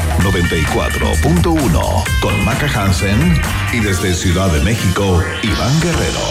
[0.19, 3.41] 94.1 con Maca Hansen
[3.73, 6.21] y desde Ciudad de México, Iván Guerrero.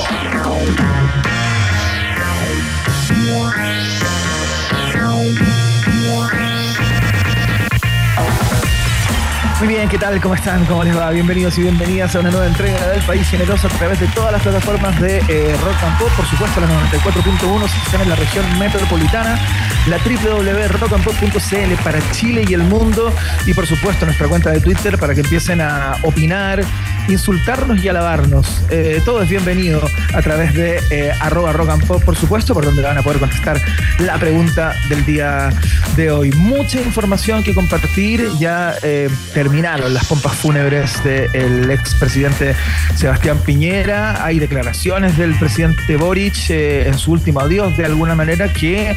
[9.60, 10.18] Muy bien, ¿qué tal?
[10.22, 10.64] ¿Cómo están?
[10.64, 11.10] ¿Cómo les va?
[11.10, 14.40] Bienvenidos y bienvenidas a una nueva entrega del País Generoso a través de todas las
[14.40, 18.58] plataformas de eh, Rock and Pop, por supuesto la 94.1 si están en la región
[18.58, 19.38] metropolitana,
[19.86, 25.14] la www.rockandpop.cl para Chile y el mundo y por supuesto nuestra cuenta de Twitter para
[25.14, 26.64] que empiecen a opinar,
[27.10, 28.62] insultarnos y alabarnos.
[28.70, 29.82] Eh, todo es bienvenido
[30.14, 33.60] a través de eh, arroba rock and por supuesto, por donde van a poder contestar
[33.98, 35.50] la pregunta del día
[35.96, 36.30] de hoy.
[36.32, 42.54] Mucha información que compartir, ya eh, terminaron las pompas fúnebres del expresidente
[42.94, 48.94] Sebastián Piñera, hay declaraciones del presidente Boric en su último adiós, de alguna manera, que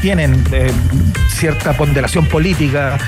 [0.00, 0.44] tienen
[1.28, 2.98] cierta ponderación política,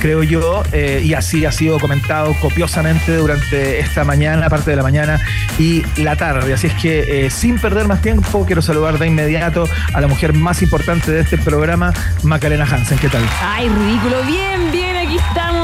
[0.00, 5.20] creo yo, y así ha sido comentado copiosamente durante esta mañana, parte de la mañana
[5.58, 6.52] y la tarde.
[6.54, 10.32] Así es que eh, sin perder más tiempo, quiero saludar de inmediato a la mujer
[10.32, 12.98] más importante de este programa, Macarena Hansen.
[12.98, 13.22] ¿Qué tal?
[13.42, 14.22] Ay, ridículo.
[14.24, 15.16] Bien, bien, aquí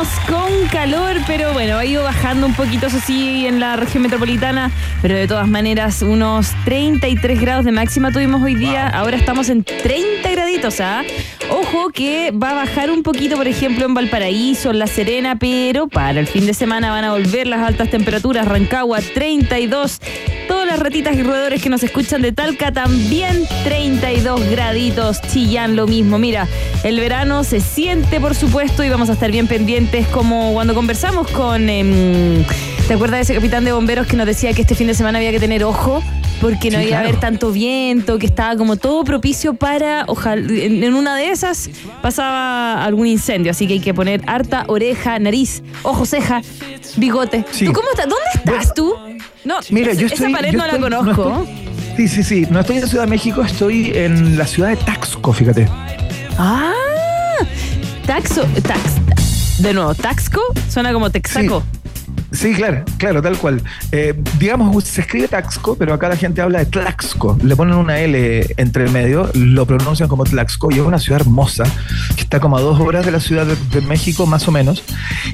[0.02, 4.02] estamos con calor, pero bueno, ha ido bajando un poquito, eso sí, en la región
[4.02, 4.70] metropolitana,
[5.00, 8.88] pero de todas maneras, unos 33 grados de máxima tuvimos hoy día.
[8.88, 11.02] Ahora estamos en 30 graditos, ¿ah?
[11.50, 15.88] Ojo que va a bajar un poquito, por ejemplo, en Valparaíso, en La Serena, pero
[15.88, 18.46] para el fin de semana van a volver las altas temperaturas.
[18.46, 20.00] Rancagua 32.
[20.48, 25.20] Todas las ratitas y roedores que nos escuchan de Talca también 32 graditos.
[25.32, 26.18] Chillán lo mismo.
[26.18, 26.48] Mira,
[26.84, 31.30] el verano se siente, por supuesto, y vamos a estar bien pendientes como cuando conversamos
[31.30, 31.68] con...
[31.68, 32.44] Em,
[32.88, 35.18] ¿Te acuerdas de ese capitán de bomberos que nos decía que este fin de semana
[35.18, 36.02] había que tener ojo?
[36.40, 40.92] porque no iba a haber tanto viento, que estaba como todo propicio para, ojalá, en,
[40.92, 41.70] una de esas
[42.02, 46.42] pasaba algún incendio, así que hay que poner harta oreja, nariz, ojo, ceja,
[46.96, 47.44] bigote.
[47.64, 48.08] ¿Tú cómo estás?
[48.08, 48.92] ¿Dónde estás tú?
[49.44, 51.46] No, mira, yo estoy, esa pared no la conozco.
[51.96, 55.32] sí, sí, sí, no estoy en Ciudad de México, estoy en la ciudad de Taxco,
[55.32, 55.68] fíjate.
[56.38, 56.72] Ah,
[58.04, 58.96] Taxo, Tax,
[59.62, 61.60] de nuevo, Taxco suena como Texaco.
[61.60, 61.81] Sí,
[62.56, 63.62] claro, claro, tal cual.
[63.90, 67.38] Eh, digamos, se escribe Taxco, pero acá la gente habla de Tlaxco.
[67.42, 71.20] Le ponen una L entre el medio, lo pronuncian como Tlaxco y es una ciudad
[71.20, 71.64] hermosa
[72.16, 74.82] que está como a dos horas de la ciudad de, México, más o menos.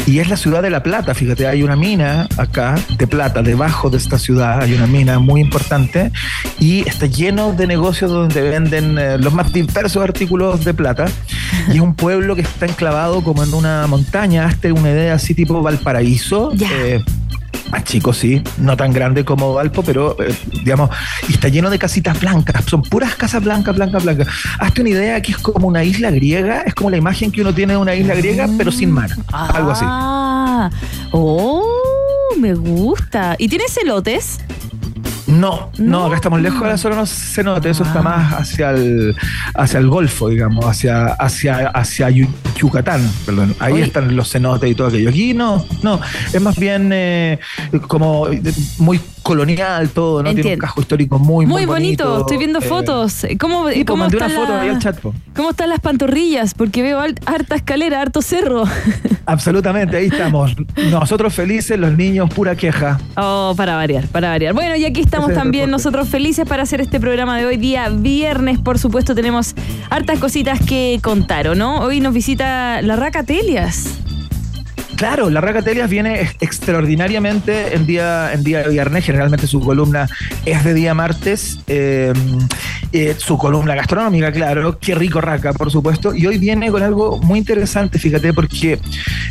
[0.06, 3.90] Y es la ciudad de La Plata, fíjate, hay una mina acá de plata, debajo
[3.90, 6.10] de esta ciudad hay una mina muy importante
[6.58, 11.06] y está lleno de negocios donde venden eh, los más diversos artículos de plata.
[11.68, 15.34] Y es un pueblo que está enclavado como en una montaña, hasta una idea así
[15.34, 16.52] tipo Valparaíso.
[16.52, 16.87] Eh,
[17.70, 20.34] más chico, sí, no tan grande como Valpo, pero eh,
[20.64, 20.90] digamos,
[21.28, 24.28] y está lleno de casitas blancas, son puras casas blancas, blancas, blancas.
[24.58, 27.54] Hazte una idea que es como una isla griega, es como la imagen que uno
[27.54, 29.84] tiene de una isla griega, pero sin mar, algo así.
[29.86, 30.70] Ah,
[31.12, 31.64] oh,
[32.38, 33.36] me gusta.
[33.38, 34.38] ¿Y tienes celotes?
[35.28, 38.02] No, no, acá estamos lejos de la zona cenote, eso está ah.
[38.02, 39.14] más hacia el,
[39.54, 43.54] hacia el Golfo, digamos, hacia, hacia, hacia Yucatán, perdón.
[43.58, 45.10] Ahí están los cenotes y todo aquello.
[45.10, 46.00] Aquí no, no,
[46.32, 47.38] es más bien eh,
[47.86, 48.26] como
[48.78, 50.32] muy colonial todo, ¿no?
[50.32, 52.20] Tiene un casco histórico muy, muy, muy bonito.
[52.20, 53.26] Estoy viendo eh, fotos.
[53.38, 54.98] ¿Cómo, foto al chat.
[55.36, 56.54] ¿Cómo están las pantorrillas?
[56.54, 58.64] Porque veo harta escalera, harto cerro.
[59.26, 60.56] Absolutamente, ahí estamos.
[60.90, 62.98] Nosotros felices, los niños pura queja.
[63.18, 64.54] Oh, para variar, para variar.
[64.54, 68.58] Bueno, y aquí estamos también nosotros felices para hacer este programa de hoy, día viernes.
[68.58, 69.54] Por supuesto, tenemos
[69.90, 71.80] hartas cositas que contar, ¿o no?
[71.80, 74.07] Hoy nos visita la Raca Telias.
[74.98, 79.04] Claro, la Raca Telias viene extraordinariamente en día, en día viernes.
[79.04, 80.08] Generalmente su columna
[80.44, 81.60] es de día martes.
[81.68, 82.16] Em,
[82.92, 84.76] eh, su columna gastronómica, claro.
[84.80, 86.12] Qué rico Raca, por supuesto.
[86.16, 88.80] Y hoy viene con algo muy interesante, fíjate, porque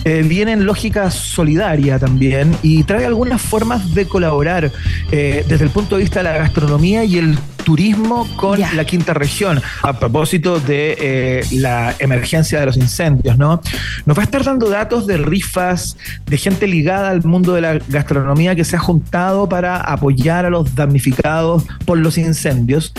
[0.05, 4.71] eh, viene en lógica solidaria también y trae algunas formas de colaborar
[5.11, 7.37] eh, desde el punto de vista de la gastronomía y el
[7.67, 13.61] turismo con la quinta región, a propósito de eh, la emergencia de los incendios, ¿no?
[14.05, 15.97] Nos va a estar dando datos de rifas,
[16.27, 20.49] de gente ligada al mundo de la gastronomía que se ha juntado para apoyar a
[20.49, 22.93] los damnificados por los incendios.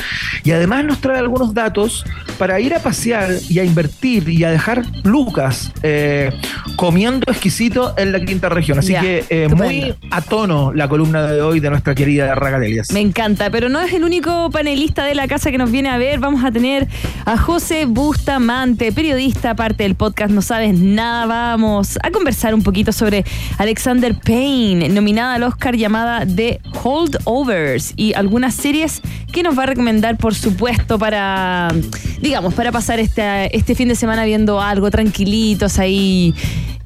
[0.44, 2.04] Y además nos trae algunos datos
[2.36, 6.30] para ir a pasear y a invertir y a dejar lucas eh,
[6.76, 8.78] comiendo exquisito en la quinta región.
[8.78, 12.92] Así que eh, muy a tono la columna de hoy de nuestra querida Ragadelias.
[12.92, 15.98] Me encanta, pero no es el único panelista de la casa que nos viene a
[15.98, 16.18] ver.
[16.18, 16.88] Vamos a tener
[17.24, 21.26] a José Bustamante, periodista, parte del podcast No Sabes Nada.
[21.26, 23.24] Vamos a conversar un poquito sobre
[23.58, 29.00] Alexander Payne, nominada al Oscar llamada The Holdovers y algunas series
[29.32, 31.68] que nos va a recomendar, por supuesto, para,
[32.20, 36.34] digamos, para pasar este, este fin de semana viendo algo tranquilitos ahí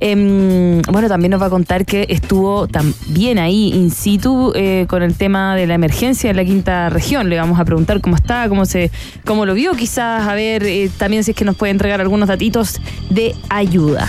[0.05, 5.01] Em, bueno, también nos va a contar que estuvo también ahí in situ eh, con
[5.05, 7.31] el tema de la emergencia en la quinta región.
[7.31, 8.91] Le vamos a preguntar cómo está, cómo se,
[9.25, 12.29] cómo lo vio, quizás a ver eh, también si es que nos puede entregar algunos
[12.29, 14.09] datitos de ayuda.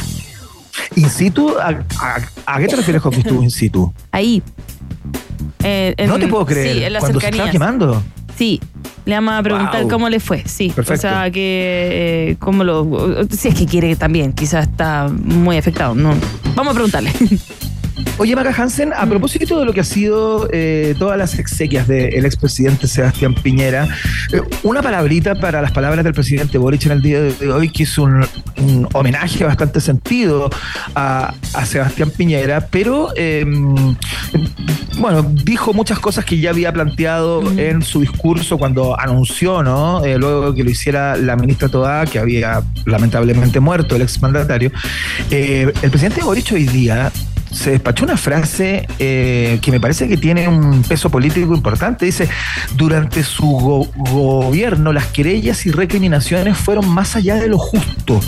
[0.96, 1.54] ¿In situ?
[1.60, 3.94] ¿A, qué te refieres con que estuvo in situ?
[4.10, 4.42] Ahí.
[5.64, 6.76] Eh, no te puedo creer.
[6.76, 8.04] Sí, en la cuando se estaba quemando.
[8.36, 8.60] Sí,
[9.06, 10.72] le vamos a preguntar cómo le fue, sí.
[10.76, 11.08] Perfecto.
[11.08, 15.94] O sea, que eh, cómo lo si es que quiere también, quizás está muy afectado,
[15.96, 16.14] no.
[16.56, 17.12] Vamos a preguntarle.
[18.18, 19.10] Oye, Maca Hansen, a mm.
[19.10, 23.88] propósito de lo que ha sido eh, todas las exequias del expresidente Sebastián Piñera,
[24.32, 27.84] eh, una palabrita para las palabras del presidente Boric en el día de hoy, que
[27.84, 28.26] es un,
[28.94, 30.50] homenaje bastante sentido
[30.96, 31.34] a,
[31.66, 33.96] Sebastián Piñera, pero em,
[35.00, 37.60] bueno, dijo muchas cosas que ya había planteado mm.
[37.60, 40.06] en su discurso cuando anunció, ¿no?
[40.06, 44.72] Eh, luego que lo hiciera la ministra Toda, que había lamentablemente muerto el exmandatario.
[45.32, 47.12] el presidente Boric hoy día
[47.54, 52.06] se despachó una frase eh, que me parece que tiene un peso político importante.
[52.06, 52.28] Dice,
[52.76, 58.20] durante su gobierno las querellas y recriminaciones fueron más allá de lo justo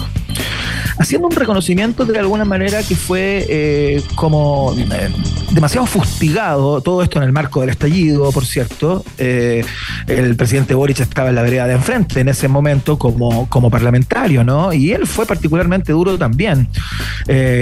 [0.98, 5.10] haciendo un reconocimiento de alguna manera que fue eh, como eh,
[5.52, 9.04] demasiado fustigado, todo esto en el marco del estallido, por cierto.
[9.18, 14.44] El presidente Boric estaba en la vereda de enfrente en ese momento como, como parlamentario,
[14.44, 14.72] ¿no?
[14.72, 16.70] Y él fue particularmente duro también.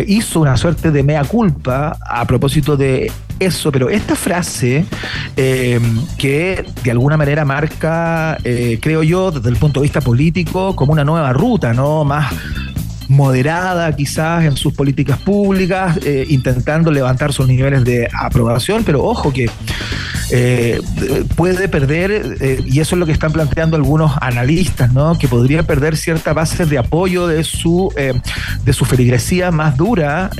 [0.08, 4.86] hizo una suerte de mea culpa a propósito de eso, pero esta frase
[5.36, 8.38] que de alguna manera marca,
[8.80, 12.04] creo yo, desde el punto de vista político, como una nueva ruta, ¿no?
[12.04, 12.34] Más
[13.10, 19.32] moderada quizás en sus políticas públicas, eh, intentando levantar sus niveles de aprobación, pero ojo
[19.32, 19.50] que
[20.36, 20.82] eh,
[21.36, 25.16] puede perder, eh, y eso es lo que están planteando algunos analistas, ¿no?
[25.20, 27.94] que podría perder cierta base de apoyo de su,
[28.64, 30.32] de su feligresía más dura,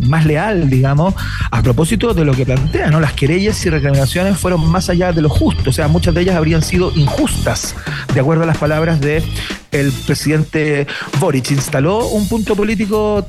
[0.00, 1.14] más leal, digamos,
[1.50, 2.98] a propósito de lo que plantea, ¿no?
[2.98, 6.36] las querellas y reclamaciones fueron más allá de lo justo, o sea, muchas de ellas
[6.36, 7.74] habrían sido injustas,
[8.14, 9.22] de acuerdo a las palabras de
[9.70, 10.86] el presidente
[11.20, 13.26] Boric instaló un punto político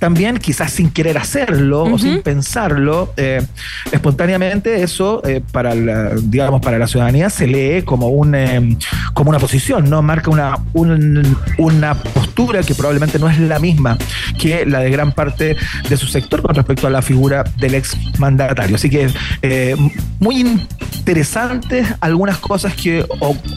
[0.00, 3.46] también, quizás sin querer hacerlo o sin pensarlo, eh,
[3.92, 8.76] espontáneamente eso eh, para la, digamos para la ciudadanía se lee como un eh,
[9.12, 10.58] como una posición, no marca una
[11.58, 13.98] una postura que probablemente no es la misma
[14.38, 15.56] que la de gran parte
[15.88, 18.76] de su sector con respecto a la figura del ex mandatario.
[18.76, 19.10] Así que
[20.18, 23.04] muy interesantes algunas cosas que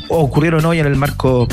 [0.10, 1.48] ocurrieron hoy en el marco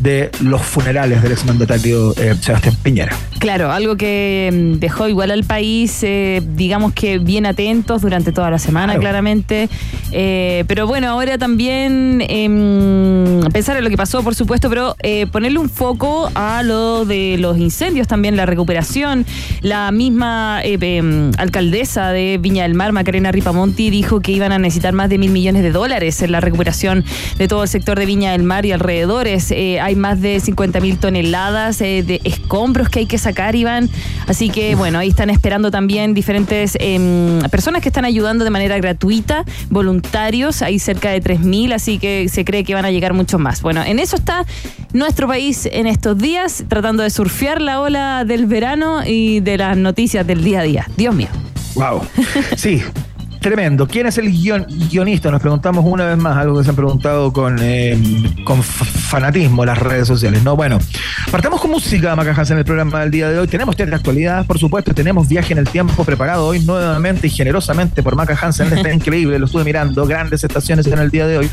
[0.00, 3.16] de los funerales del exmandatario eh, Sebastián Piñera.
[3.38, 8.50] Claro, algo que mm, dejó igual al país, eh, digamos que bien atentos durante toda
[8.50, 9.68] la semana, claramente.
[10.12, 14.96] Eh, pero bueno, ahora también em, pensar en lo que pasó, por supuesto, pero
[15.32, 19.26] ponerle un foco a lo de los incendios también, la recuperación.
[19.60, 24.92] La misma em, alcaldesa de Viña del Mar, Macarena Ripamonti, dijo que iban a necesitar
[24.92, 27.04] más de mil millones de dólares en la recuperación
[27.38, 29.52] de todo el sector de Viña del Mar y alrededores
[29.84, 33.90] hay más de 50 mil toneladas eh, de escombros que hay que sacar, Iván.
[34.26, 38.76] Así que, bueno, ahí están esperando también diferentes em, personas que están ayudando de manera
[38.78, 43.12] gratuita, voluntarios, hay cerca de 3 mil, así que se cree que van a llegar
[43.14, 43.62] muchos más.
[43.62, 44.44] Bueno, en eso está
[44.92, 49.76] nuestro país en estos días, tratando de surfear la ola del verano y de las
[49.76, 50.88] noticias del día a día.
[50.96, 51.28] Dios mío.
[51.74, 52.02] Wow.
[52.56, 52.82] Sí,
[53.44, 53.86] Tremendo.
[53.86, 55.30] ¿Quién es el guionista?
[55.30, 57.94] Nos preguntamos una vez más, algo que se han preguntado con, eh,
[58.42, 60.42] con fanatismo las redes sociales.
[60.42, 60.78] No, bueno,
[61.30, 63.46] partamos con música, Macajas, en el programa del día de hoy.
[63.46, 68.02] Tenemos de actualidad, por supuesto, tenemos viaje en el tiempo preparado hoy nuevamente y generosamente
[68.02, 68.72] por Maca Hansen.
[68.72, 71.50] Está increíble, lo estuve mirando, grandes estaciones en el día de hoy.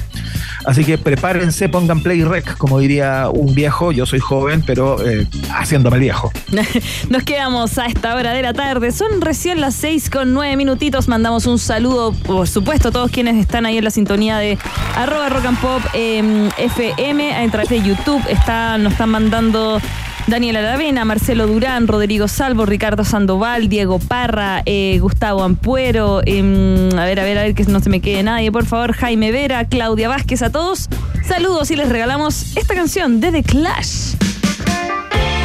[0.65, 3.91] Así que prepárense, pongan play rec, como diría un viejo.
[3.91, 6.31] Yo soy joven, pero eh, haciéndome viejo.
[7.09, 8.91] Nos quedamos a esta hora de la tarde.
[8.91, 11.07] Son recién las seis con nueve minutitos.
[11.07, 14.57] Mandamos un saludo, por supuesto, a todos quienes están ahí en la sintonía de
[14.95, 18.21] arroba rock and pop em, FM a través de YouTube.
[18.29, 19.81] Está, nos están mandando
[20.27, 27.05] Daniel Aravena, Marcelo Durán, Rodrigo Salvo, Ricardo Sandoval, Diego Parra, eh, Gustavo Ampuero, em, a
[27.05, 29.65] ver, a ver, a ver que no se me quede nadie, por favor, Jaime Vera,
[29.65, 30.89] Claudia Vázquez, a todos.
[31.27, 34.15] Saludos y les regalamos esta canción de The Clash.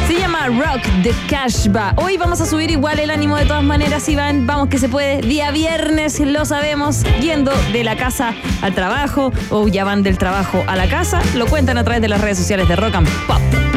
[0.07, 1.93] Se llama Rock the Cashba.
[1.97, 4.47] Hoy vamos a subir igual el ánimo de todas maneras, Iván.
[4.47, 5.19] Vamos que se puede.
[5.21, 10.63] Día viernes, lo sabemos, yendo de la casa al trabajo o ya van del trabajo
[10.65, 11.21] a la casa.
[11.35, 13.76] Lo cuentan a través de las redes sociales de Rock and Pop.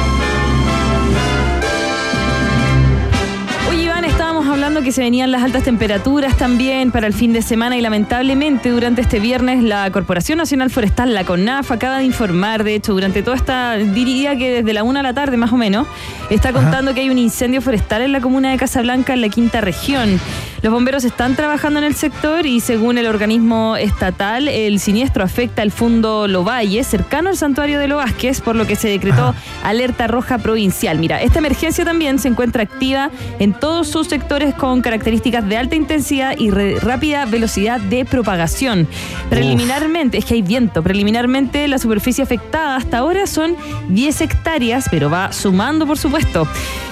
[4.51, 8.69] Hablando que se venían las altas temperaturas también para el fin de semana y lamentablemente
[8.69, 13.23] durante este viernes la Corporación Nacional Forestal, la CONAF, acaba de informar, de hecho, durante
[13.23, 15.87] toda esta, diría que desde la una a la tarde más o menos,
[16.29, 19.61] está contando que hay un incendio forestal en la comuna de Casablanca, en la quinta
[19.61, 20.19] región.
[20.61, 25.63] Los bomberos están trabajando en el sector y según el organismo estatal, el siniestro afecta
[25.63, 27.99] al fondo Lovalle, cercano al santuario de Lo
[28.43, 30.99] por lo que se decretó alerta roja provincial.
[30.99, 35.75] Mira, esta emergencia también se encuentra activa en todos sus sectores con características de alta
[35.75, 38.87] intensidad y rápida velocidad de propagación.
[39.29, 43.55] Preliminarmente, es que hay viento, preliminarmente la superficie afectada hasta ahora son
[43.89, 46.47] 10 hectáreas, pero va sumando por supuesto.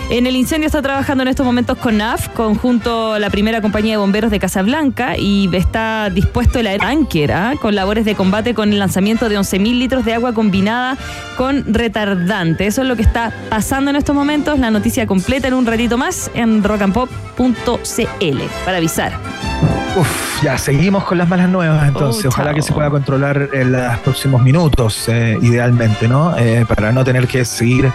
[0.09, 3.97] En el incendio está trabajando en estos momentos con NAF, conjunto la primera compañía de
[3.97, 7.53] bomberos de Casablanca, y está dispuesto el tanker ¿ah?
[7.61, 10.97] con labores de combate con el lanzamiento de 11.000 litros de agua combinada
[11.37, 12.65] con retardante.
[12.65, 14.57] Eso es lo que está pasando en estos momentos.
[14.57, 19.48] La noticia completa en un ratito más en rockandpop.cl para avisar.
[19.95, 22.25] Uf, ya seguimos con las malas nuevas entonces.
[22.25, 26.37] Oh, Ojalá que se pueda controlar en los próximos minutos, eh, idealmente, ¿no?
[26.37, 27.91] Eh, para no tener que seguir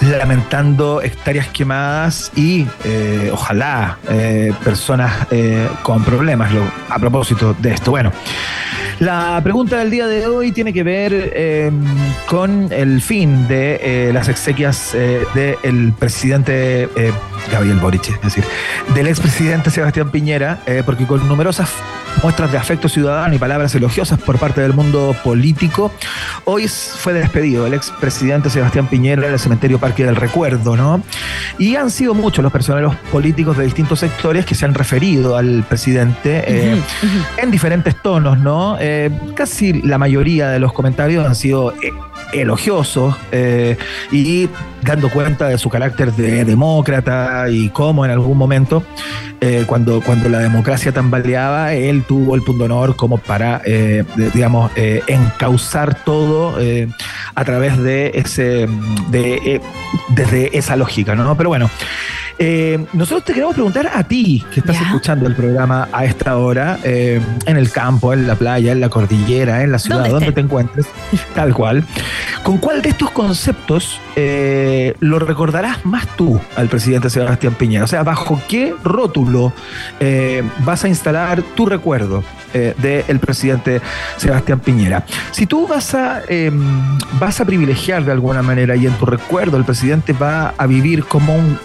[0.00, 3.98] lamentando hectáreas quemadas y eh, ojalá
[4.64, 5.26] personas
[5.82, 6.50] con problemas
[6.88, 7.90] a propósito de esto.
[7.90, 8.10] Bueno,
[8.98, 11.84] la pregunta del día de hoy tiene que ver em,
[12.26, 14.96] con el fin de las exequias
[15.34, 16.88] del presidente
[17.50, 18.44] Gabriel Boric, es decir,
[18.94, 21.70] del expresidente Sebastián Piñera, porque con numerosas
[22.22, 25.90] muestras de afecto ciudadano y palabras elogiosas por parte del mundo político.
[26.44, 31.02] Hoy fue despedido el expresidente Sebastián Piñera en el cementerio Parque del Recuerdo, ¿no?
[31.58, 35.64] Y han sido muchos los personeros políticos de distintos sectores que se han referido al
[35.68, 36.82] presidente eh,
[37.38, 38.76] en diferentes tonos, ¿no?
[38.80, 41.92] Eh, casi la mayoría de los comentarios han sido eh,
[42.32, 43.16] elogiosos
[44.12, 44.48] y
[44.82, 48.82] dando cuenta de su carácter de demócrata y cómo en algún momento,
[49.66, 55.02] cuando, cuando la democracia tambaleaba, él tuvo el punto honor como para, eh, digamos, eh,
[55.06, 56.88] encauzar todo eh,
[57.34, 58.68] a través de ese,
[60.10, 61.36] desde esa lógica, ¿no?
[61.36, 61.70] Pero bueno.
[62.92, 67.56] nosotros te queremos preguntar a ti, que estás escuchando el programa a esta hora, en
[67.56, 70.86] el campo, en la playa, en la cordillera, en la ciudad, donde te encuentres,
[71.34, 71.84] tal cual.
[72.42, 74.00] ¿Con cuál de estos conceptos
[75.00, 77.84] lo recordarás más tú al presidente Sebastián Piñera?
[77.84, 79.52] O sea, ¿bajo qué rótulo
[80.64, 82.24] vas a instalar tu recuerdo?
[82.52, 83.80] Eh, del presidente
[84.16, 85.04] Sebastián Piñera.
[85.30, 86.22] Si tú vas a,
[87.20, 91.04] vas a privilegiar de alguna manera y en tu recuerdo el presidente va a vivir
[91.04, 91.58] como un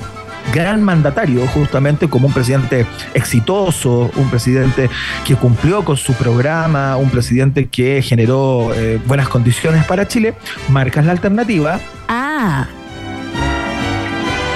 [0.53, 4.89] gran mandatario, justamente como un presidente exitoso, un presidente
[5.25, 10.35] que cumplió con su programa, un presidente que generó eh, buenas condiciones para Chile,
[10.69, 11.79] marcas la alternativa.
[12.07, 12.67] Ah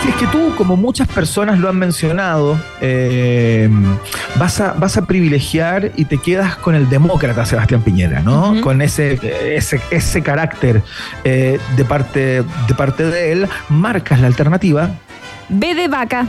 [0.08, 3.70] es que tú, como muchas personas lo han mencionado, eh,
[4.38, 8.62] vas, a, vas a privilegiar y te quedas con el demócrata Sebastián Piñera, ¿no?
[8.62, 9.20] Con ese,
[9.56, 10.82] ese, ese carácter
[11.24, 14.90] eh, de, parte, de parte de él, marcas la alternativa.
[15.50, 16.28] B de vaca.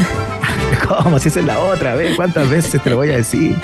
[0.88, 1.18] ¿Cómo?
[1.18, 2.16] Si esa es la otra, ¿ves?
[2.16, 3.56] ¿Cuántas veces te lo voy a decir?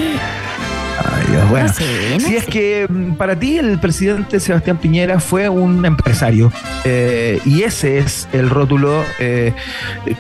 [1.49, 6.53] Bueno, si es que mm, para ti el presidente Sebastián Piñera fue un empresario
[6.85, 9.53] eh, y ese es el rótulo eh,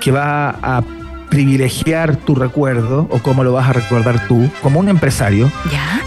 [0.00, 0.82] que va a
[1.30, 5.50] privilegiar tu recuerdo o cómo lo vas a recordar tú como un empresario,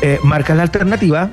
[0.04, 1.32] eh, marca la alternativa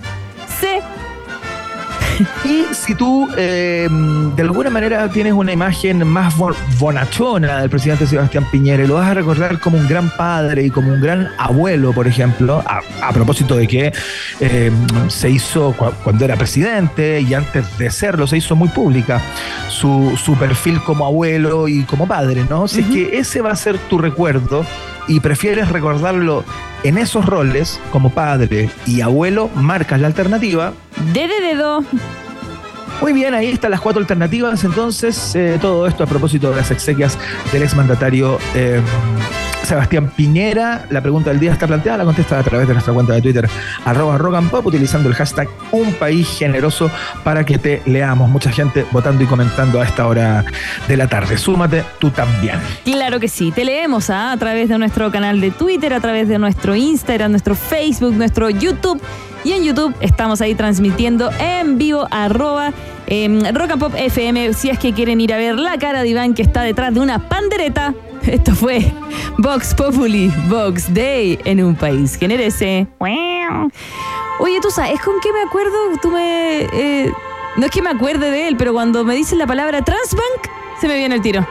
[2.45, 6.35] y si tú em, de alguna manera tienes una imagen más
[6.79, 10.71] bonachona del presidente Sebastián Piñera y lo vas a recordar como un gran padre y
[10.71, 13.93] como un gran abuelo, por ejemplo, a, propósito de que
[14.41, 14.75] em,
[15.09, 19.21] se hizo cuando era presidente y antes de serlo se hizo muy pública
[19.69, 22.69] su, perfil como abuelo y como padre, ¿no?
[22.69, 24.65] Si es que ese va a ser tu recuerdo
[25.09, 26.45] y prefieres recordarlo
[26.83, 30.73] en esos roles, como padre y abuelo, marcas la alternativa.
[31.13, 31.85] De dedo.
[33.01, 34.63] Muy bien, ahí están las cuatro alternativas.
[34.65, 37.19] Entonces, eh, todo esto a propósito de las exequias
[37.53, 38.81] del exmandatario eh,
[39.63, 40.87] Sebastián Piñera.
[40.91, 43.49] La pregunta del día está planteada, la contesta a través de nuestra cuenta de Twitter,
[43.85, 46.91] arroba rock and pop, utilizando el hashtag Un País Generoso
[47.25, 48.29] para que te leamos.
[48.29, 50.45] Mucha gente votando y comentando a esta hora
[50.89, 51.39] de la tarde.
[51.39, 52.59] Súmate tú también.
[52.85, 54.33] Claro que sí, te leemos ¿ah?
[54.33, 58.51] a través de nuestro canal de Twitter, a través de nuestro Instagram, nuestro Facebook, nuestro
[58.51, 59.01] YouTube.
[59.45, 62.73] Y en YouTube estamos ahí transmitiendo en vivo arroba
[63.07, 64.53] eh, Rock and Pop FM.
[64.55, 67.01] Si es que quieren ir a ver la cara de Iván que está detrás de
[67.01, 67.95] una pandereta
[68.27, 68.93] esto fue
[69.39, 72.87] Vox Populi, Vox Day en un país generese.
[74.39, 76.63] Oye, tú sabes con qué me acuerdo, tú me.
[76.73, 77.13] Eh,
[77.57, 80.49] no es que me acuerde de él, pero cuando me dicen la palabra Transbank,
[80.81, 81.47] se me viene el tiro.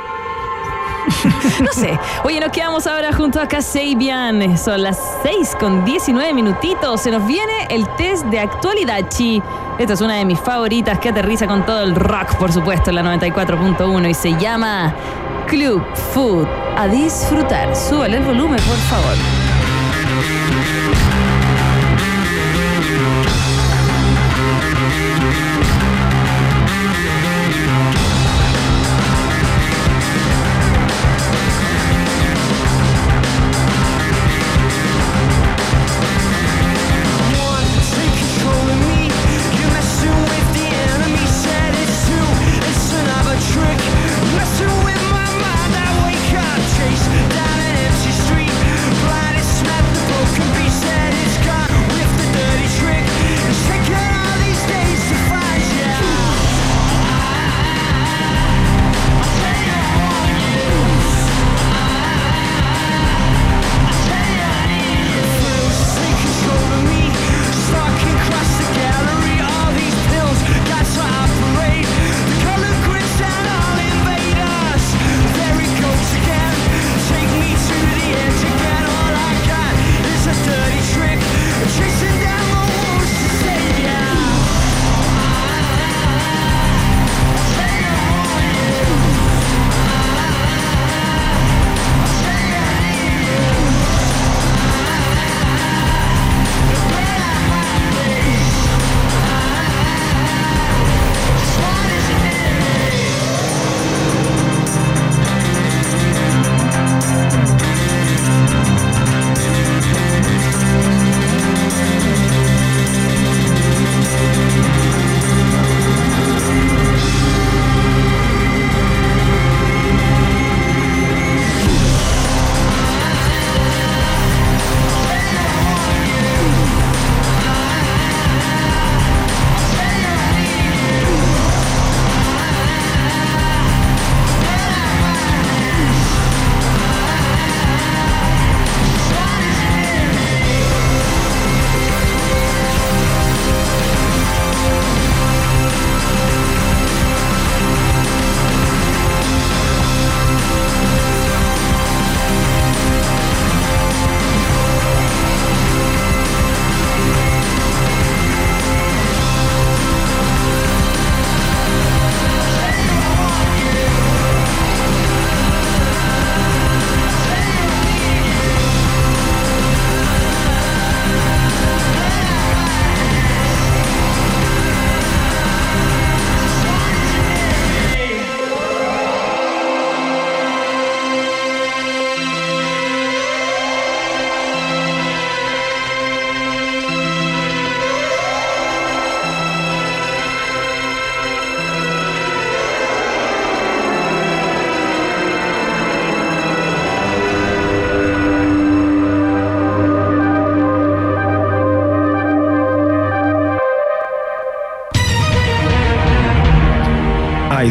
[1.62, 2.00] no sé.
[2.24, 4.58] Oye, nos quedamos ahora junto a Kasabian.
[4.58, 7.02] Son las 6 con 19 minutitos.
[7.02, 9.42] Se nos viene el test de actualidad, chi.
[9.78, 12.98] Esta es una de mis favoritas que aterriza con todo el rock, por supuesto, en
[12.98, 14.94] la 94.1 y se llama
[15.48, 15.84] Club
[16.14, 16.48] Food.
[16.78, 17.76] A disfrutar.
[17.76, 19.41] Súbale el volumen, por favor.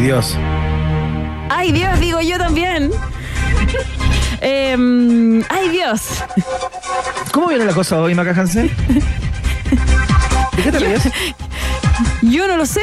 [0.01, 0.35] Dios.
[1.49, 2.89] Ay, Dios, digo yo también.
[4.41, 6.01] Em, ay, Dios.
[7.31, 8.71] ¿Cómo viene la cosa hoy, Maca Hansen?
[10.57, 11.03] ¿De qué te ríes?
[12.23, 12.81] Yo no lo sé.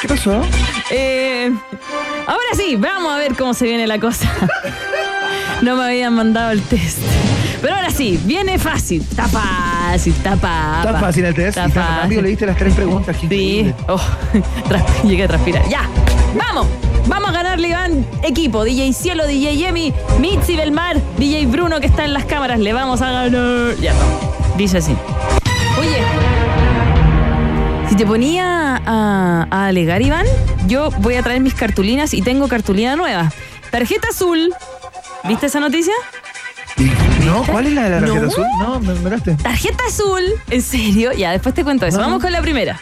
[0.00, 0.42] ¿Qué pasó?
[0.90, 1.52] Eh,
[2.26, 4.26] ahora sí, vamos a ver cómo se viene la cosa.
[5.62, 6.98] No me habían mandado el test.
[7.62, 9.02] Pero ahora sí, viene fácil.
[9.08, 9.28] Está
[9.92, 10.88] fácil, está fácil.
[10.88, 11.48] Está fácil el test.
[11.48, 12.02] Está y tan fácil.
[12.02, 13.16] rápido leíste las tres preguntas.
[13.20, 13.74] qué Sí.
[13.88, 14.00] Oh,
[15.04, 15.68] llegué a transpirar.
[15.68, 15.88] Ya.
[16.34, 16.66] Vamos.
[17.06, 18.06] Vamos a ganarle, Iván.
[18.22, 18.64] Equipo.
[18.64, 22.58] DJ Cielo, DJ Yemi, Mitzi Belmar, DJ Bruno que está en las cámaras.
[22.58, 23.76] Le vamos a ganar.
[23.76, 24.56] Ya no.
[24.56, 24.96] Dice así.
[25.78, 26.02] Oye.
[27.88, 30.26] Si te ponía a, a alegar, Iván,
[30.66, 33.30] yo voy a traer mis cartulinas y tengo cartulina nueva.
[33.70, 34.52] Tarjeta azul.
[35.24, 35.94] ¿Viste esa noticia?
[37.24, 38.28] No, ¿cuál es la de la tarjeta No.
[38.28, 38.46] azul?
[38.60, 39.34] No, me miraste.
[39.36, 40.22] Tarjeta azul.
[40.50, 41.12] ¿En serio?
[41.12, 41.98] Ya, después te cuento eso.
[41.98, 42.04] No.
[42.04, 42.80] Vamos con la primera.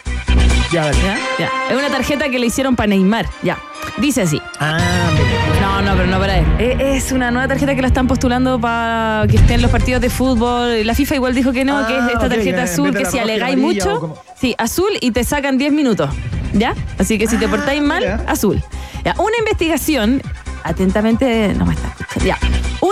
[0.71, 0.97] Ya, dale.
[1.03, 1.17] ¿Ya?
[1.39, 1.49] Ya.
[1.69, 3.27] Es una tarjeta que le hicieron para Neymar.
[3.43, 3.57] Ya.
[3.97, 4.41] Dice así.
[4.59, 4.77] Ah,
[5.13, 5.61] mira.
[5.61, 6.45] No, no, pero no para él.
[6.59, 10.01] Eh, Es una nueva tarjeta que la están postulando para que esté en los partidos
[10.01, 10.85] de fútbol.
[10.85, 13.19] La FIFA igual dijo que no, Ah, que es esta ok, tarjeta azul, que si
[13.19, 16.09] alegáis mucho, como- sí, azul y te sacan 10 minutos.
[16.53, 16.73] ¿Ya?
[16.99, 18.23] Así que si te Ah, portáis mal, mira.
[18.27, 18.61] azul.
[19.05, 20.21] Ya, una investigación,
[20.63, 21.93] atentamente, no me está.
[22.25, 22.37] Ya.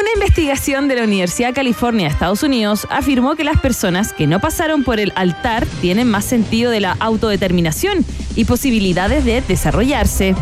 [0.02, 4.26] Una investigación de la Universidad de California de Estados Unidos afirmó que las personas que
[4.26, 8.04] no pasaron por el altar tienen más sentido de la autodeterminación
[8.36, 10.34] y posibilidades de desarrollarse.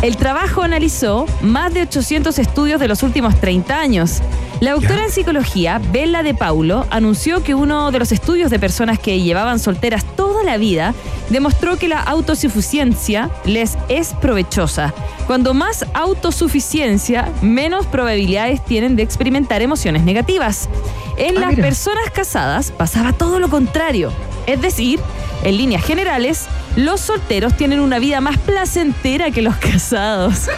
[0.00, 4.22] El trabajo analizó más de 800 estudios de los últimos 30 años.
[4.60, 8.98] La doctora en psicología, Bella De Paulo, anunció que uno de los estudios de personas
[8.98, 10.94] que llevaban solteras toda la vida
[11.28, 14.94] demostró que la autosuficiencia les es provechosa.
[15.26, 20.70] Cuando más autosuficiencia, menos probabilidades tienen de experimentar emociones negativas.
[21.18, 21.62] En Ah, las mira.
[21.62, 24.10] personas casadas pasaba todo lo contrario.
[24.46, 25.00] Es decir,
[25.44, 30.48] en líneas generales, los solteros tienen una vida más placentera que los casados.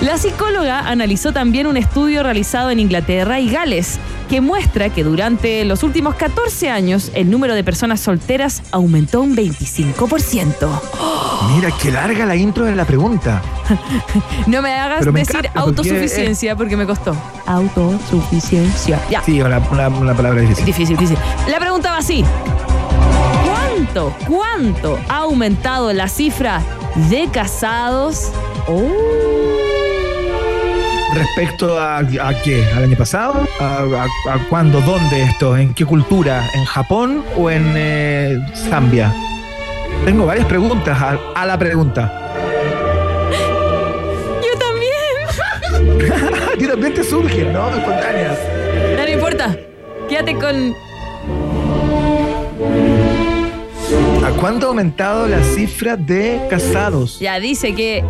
[0.00, 5.64] La psicóloga analizó también un estudio realizado en Inglaterra y Gales que muestra que durante
[5.64, 10.68] los últimos 14 años el número de personas solteras aumentó un 25%.
[11.54, 13.42] Mira, qué larga la intro de la pregunta.
[14.46, 17.14] No me hagas me decir encanta, porque autosuficiencia porque me costó.
[17.46, 19.00] Autosuficiencia.
[19.10, 19.22] Ya.
[19.22, 20.64] Sí, una, una, una palabra difícil.
[20.64, 21.18] Difícil, difícil.
[21.48, 22.24] La pregunta va así.
[23.46, 26.62] ¿Cuánto, cuánto ha aumentado la cifra
[27.10, 28.30] de casados?
[28.66, 29.41] Oh.
[31.14, 32.64] ¿Respecto a, a qué?
[32.74, 33.46] ¿Al año pasado?
[33.60, 34.80] ¿A, a- a cuándo?
[34.80, 35.56] ¿Dónde esto?
[35.56, 36.42] ¿En qué cultura?
[36.54, 39.12] ¿En Japón o en eh, Zambia?
[40.06, 40.98] Tengo varias preguntas
[41.34, 42.10] a, la pregunta.
[44.42, 46.32] Yo también.
[46.58, 47.68] Ti también te surgen, ¿no?
[47.70, 48.38] Espontáneas.
[48.96, 49.56] No, no importa.
[50.08, 50.74] Quédate con.
[54.24, 57.18] ¿A cuánto ha aumentado la cifra de casados?
[57.18, 58.04] Ya dice que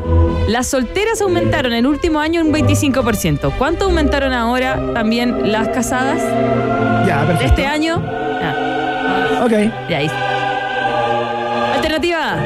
[0.49, 3.53] las solteras aumentaron el último año un 25%.
[3.57, 6.21] ¿Cuánto aumentaron ahora también las casadas
[7.07, 7.45] Ya, de perfecto.
[7.47, 8.03] este año?
[8.03, 9.53] Ya, Ok.
[9.89, 10.11] ya ahí.
[11.75, 12.37] Alternativa.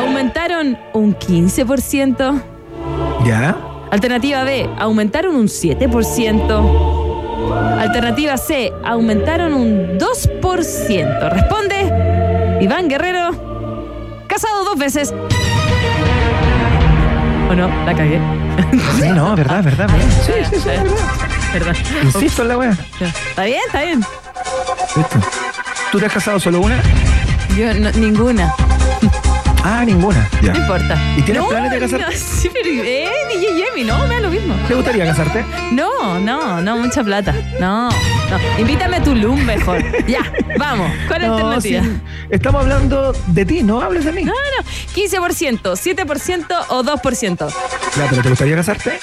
[0.00, 2.42] Aumentaron un 15%.
[3.24, 3.56] Ya.
[3.90, 6.60] Alternativa B, aumentaron un 7%.
[7.78, 11.28] Alternativa C, aumentaron un 2%.
[11.30, 12.13] Responde
[12.60, 13.30] Iván Guerrero,
[14.26, 15.12] casado dos veces.
[17.50, 17.68] ¿O no?
[17.84, 18.20] La cagué.
[19.00, 19.88] Sí, no, verdad, verdad.
[19.88, 20.08] verdad.
[20.24, 20.68] Sí, sí, sí,
[21.52, 21.76] verdad.
[22.04, 22.70] Insisto en la wea.
[22.70, 24.04] Está bien, está bien.
[25.92, 26.80] ¿Tú te has casado solo una?
[27.56, 28.54] Yo, no- ninguna.
[29.66, 30.28] Ah, ninguna.
[30.42, 30.52] Ya.
[30.52, 30.98] No importa.
[31.16, 32.04] ¿Y tienes No, planes de casarte?
[32.04, 34.54] no, sí, pero, eh, DJ Yemi, no, me da lo mismo.
[34.68, 35.42] ¿Te gustaría casarte?
[35.72, 37.34] No, no, no, mucha plata.
[37.58, 38.38] No, no.
[38.58, 39.82] Invítame a Tulum mejor.
[40.06, 40.20] Ya,
[40.58, 40.90] vamos.
[41.08, 41.82] ¿Cuál es la No, alternativa?
[41.82, 42.00] sí.
[42.28, 44.24] Estamos hablando de ti, no hables de mí.
[44.24, 44.64] No, no.
[44.94, 47.48] 15%, 7% o 2%.
[47.96, 48.98] Ya, pero ¿te gustaría casarte?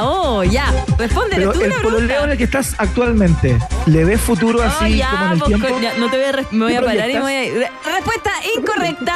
[0.00, 0.72] Córtala, oh, ya.
[0.98, 4.84] Respóndele Pero tú el la pololeo en el que estás actualmente, ¿le ves futuro así
[4.84, 5.80] Oh, ya, como en el tiempo?
[5.80, 7.40] ya, no te voy a, me voy ¿Qué a parar y me voy a...
[7.40, 9.14] Re- Respuesta incorrecta.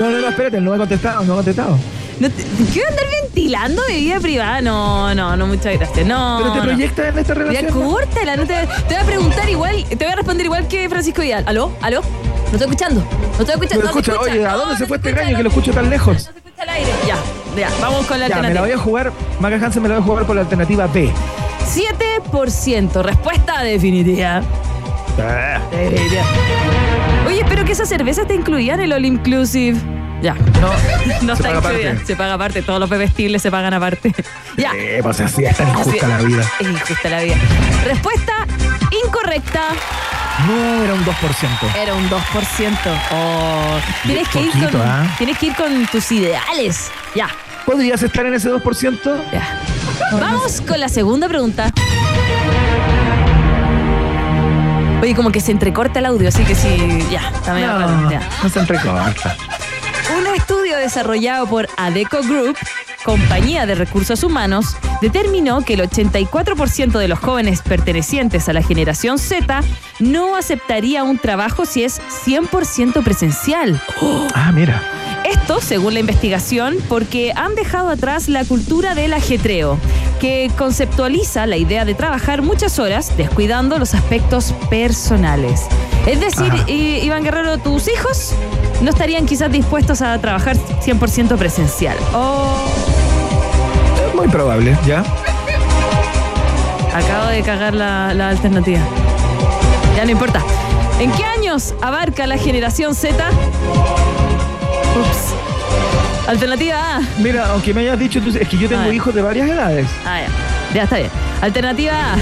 [0.00, 1.78] No, no, no, espérate, no me ha contestado, no me ha contestado.
[2.18, 2.42] No te,
[2.72, 4.60] ¿Qué voy a andar ventilando mi vida privada?
[4.62, 6.06] No, no, no, muchas gracias.
[6.06, 6.38] No.
[6.40, 6.64] ¿Pero te no.
[6.64, 7.72] proyectas en esta Ya relación?
[7.72, 11.20] córtala, no te, te voy a preguntar igual, te voy a responder igual que Francisco
[11.22, 11.44] Vidal.
[11.46, 11.72] ¿Aló?
[11.82, 12.00] ¿Aló?
[12.00, 13.00] No estoy escuchando.
[13.00, 13.68] No estoy escuchando.
[13.68, 14.30] Pero no se escucha, escucha.
[14.32, 16.14] oye, ¿a dónde no se fue este gallo no que lo escucho tan lejos?
[16.14, 16.90] No se escucha al aire.
[17.06, 17.16] Ya,
[17.56, 18.60] ya, vamos con la Ya, me la alternativa.
[18.60, 21.10] voy a jugar, Maca Hansen me la voy a jugar por la alternativa B.
[21.74, 24.42] 7%, respuesta definitiva.
[25.18, 26.22] Ah, Definitiva.
[27.26, 29.78] Oye, espero que esa cerveza te incluía en el All Inclusive.
[30.22, 30.34] Ya.
[30.34, 30.70] No,
[31.22, 31.90] No se está paga incluida.
[31.90, 32.06] aparte.
[32.06, 32.62] Se paga aparte.
[32.62, 34.14] Todos los bebestibles se pagan aparte.
[34.56, 34.72] ya.
[34.74, 36.44] Eh, pues así es tan injusta Así- la vida.
[36.60, 37.36] Es injusta la vida.
[37.84, 38.32] Respuesta
[39.04, 39.60] incorrecta.
[40.46, 41.68] No, era un 2%.
[41.82, 42.78] Era un 2%.
[43.12, 45.14] Oh, tienes, que ir con, ¿ah?
[45.18, 46.90] tienes que ir con tus ideales.
[47.14, 47.28] Ya,
[47.66, 49.22] ¿Podrías estar en ese 2%?
[49.32, 49.60] ya.
[50.12, 51.70] Vamos con la segunda pregunta.
[55.02, 58.20] Oye, como que se entrecorta el audio, así que sí, ya, raro, No, ya.
[58.42, 59.36] no se entrecorta.
[60.18, 62.56] Un estudio desarrollado por Adeco Group,
[63.04, 69.18] compañía de recursos humanos, determinó que el 84% de los jóvenes pertenecientes a la generación
[69.18, 69.60] Z
[70.00, 73.80] no aceptaría un trabajo si es 100% presencial.
[74.34, 74.80] Ah, mira.
[75.28, 79.78] Esto, según la investigación, porque han dejado atrás la cultura del ajetreo,
[80.20, 85.62] que conceptualiza la idea de trabajar muchas horas descuidando los aspectos personales.
[86.06, 86.52] Es decir.
[86.68, 88.32] I- Iván Guerrero, tus hijos
[88.82, 91.96] no estarían quizás dispuestos a trabajar 100% presencial.
[92.14, 92.56] Oh,
[94.08, 95.02] Es muy probable, ¿ya?
[96.94, 98.80] acabo de cagar la, la alternativa.
[99.96, 100.40] Ya no importa.
[100.98, 103.28] ¿En qué años abarca la generación Z?
[105.00, 105.34] Ups.
[106.26, 107.00] Alternativa A.
[107.18, 109.86] Mira, aunque me hayas dicho, tú, es que yo tengo hijos de varias edades.
[110.04, 110.28] Ah, ya.
[110.74, 111.10] Ya está bien.
[111.40, 112.16] Alternativa A.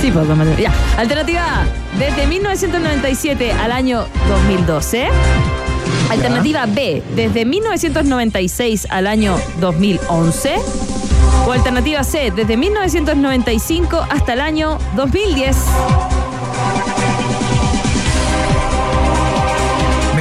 [0.00, 0.60] Sí, pues, matemáticas.
[0.60, 1.00] Ya.
[1.00, 1.66] Alternativa A.
[1.98, 5.08] Desde 1997 al año 2012.
[6.10, 7.02] Alternativa B.
[7.16, 10.56] Desde 1996 al año 2011.
[11.46, 12.30] O alternativa C.
[12.30, 15.56] Desde 1995 hasta el año 2010.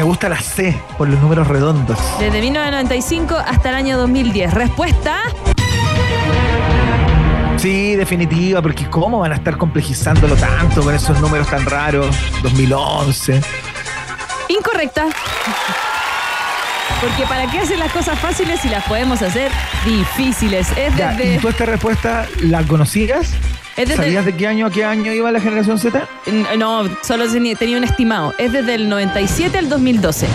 [0.08, 2.00] Gusta la C por los números redondos.
[2.18, 4.54] Desde 1995 hasta el año 2010.
[4.54, 5.18] Respuesta.
[7.58, 12.16] Sí, definitiva, porque ¿cómo van a estar complejizándolo tanto con esos números tan raros?
[12.42, 13.42] 2011.
[14.48, 15.08] Incorrecta.
[17.02, 19.52] Porque ¿para qué hacer las cosas fáciles si las podemos hacer
[19.86, 20.70] difíciles?
[20.78, 21.36] Es Ya, desde...
[21.36, 23.34] ¿Y tú esta respuesta la conocías?
[23.78, 26.08] Es desde- ¿Sabías de qué año a qué año iba la generación Z?
[26.26, 28.34] N- No, solo tenía un estimado.
[28.40, 30.26] Es desde el 97 al 2012.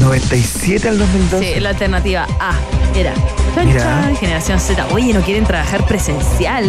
[0.00, 1.54] 97 al 2012.
[1.54, 2.52] Sí, la alternativa A
[2.96, 3.12] era.
[3.64, 4.12] Mira.
[4.20, 4.86] generación Z.
[4.92, 6.64] Oye, ¿no quieren trabajar presencial?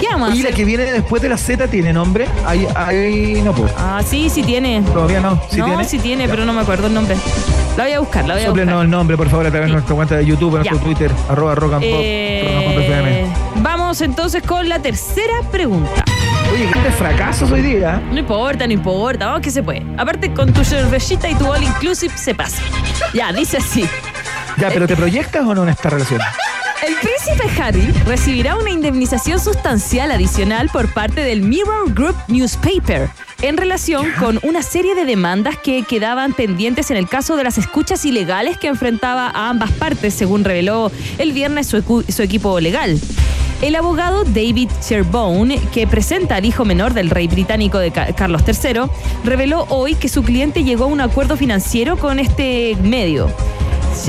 [0.00, 2.26] ¿Qué vamos a ¿Y la que viene después de la Z tiene nombre?
[2.46, 3.68] Ahí, ahí no puedo.
[3.76, 4.80] Ah, sí, sí tiene.
[4.80, 5.38] Todavía no.
[5.50, 5.84] ¿Sí no, tiene?
[5.84, 7.16] sí tiene, pero no me acuerdo el nombre.
[7.76, 8.84] La voy a buscar, la voy a Sóplenos buscar.
[8.86, 9.72] el nombre, por favor, a través de Sí.
[9.74, 12.82] nuestra cuenta de YouTube, en nuestro Twitter, arroba rock and pop, Eh, rock and pop
[12.82, 13.26] FM.
[13.96, 16.04] Vamos entonces con la tercera pregunta.
[16.52, 18.02] Oye, grandes fracasos hoy día.
[18.10, 19.86] No importa, no importa, vamos que se puede.
[19.96, 22.62] Aparte, con tu cervecita y tu all inclusive se pasa.
[23.14, 23.88] Ya, dice así.
[24.58, 26.20] Ya, pero ¿te proyectas o no en esta relación?
[26.86, 33.08] El príncipe Harry recibirá una indemnización sustancial adicional por parte del Mirror Group Newspaper
[33.42, 37.56] en relación con una serie de demandas que quedaban pendientes en el caso de las
[37.58, 42.98] escuchas ilegales que enfrentaba a ambas partes, según reveló el viernes su, su equipo legal.
[43.62, 48.42] El abogado David Sherbone, que presenta al hijo menor del rey británico de Ca- Carlos
[48.46, 48.82] III,
[49.24, 53.30] reveló hoy que su cliente llegó a un acuerdo financiero con este medio.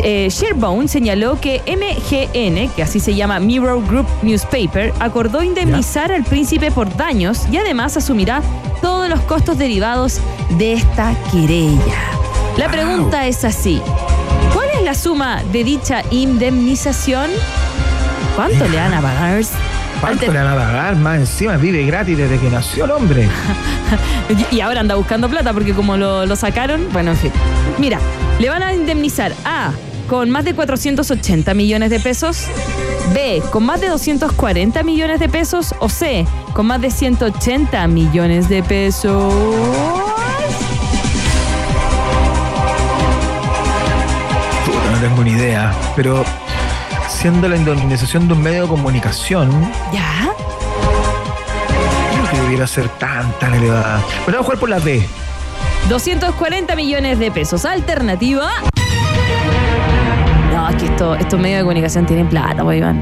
[0.03, 6.25] Eh, Sherbone señaló que MGN, que así se llama Mirror Group Newspaper, acordó indemnizar al
[6.25, 8.41] príncipe por daños y además asumirá
[8.81, 10.19] todos los costos derivados
[10.57, 11.95] de esta querella.
[12.57, 13.81] La pregunta es así.
[14.53, 17.29] ¿Cuál es la suma de dicha indemnización?
[18.37, 19.41] ¿Cuánto le van a pagar?
[19.99, 20.95] ¿Cuánto le van a pagar?
[20.95, 23.27] Más encima vive gratis desde que nació el hombre.
[24.29, 27.31] Y- Y ahora anda buscando plata porque como lo, lo sacaron, bueno, en fin.
[27.79, 27.97] Mira,
[28.39, 29.71] le van a indemnizar A
[30.07, 32.43] con más de 480 millones de pesos,
[33.13, 38.47] B con más de 240 millones de pesos o C con más de 180 millones
[38.49, 39.33] de pesos.
[44.65, 45.73] Puta, no tengo ni idea.
[45.95, 46.23] Pero
[47.17, 49.49] siendo la indemnización de un medio de comunicación,
[49.93, 50.29] ¿Ya?
[52.13, 54.01] creo que debiera ser tan, tan elevada.
[54.25, 55.07] Pero vamos a jugar por la B.
[55.89, 57.65] 240 millones de pesos.
[57.65, 58.49] Alternativa.
[60.53, 63.01] No, es que esto- estos medios de comunicación tienen plata, pues, Iván.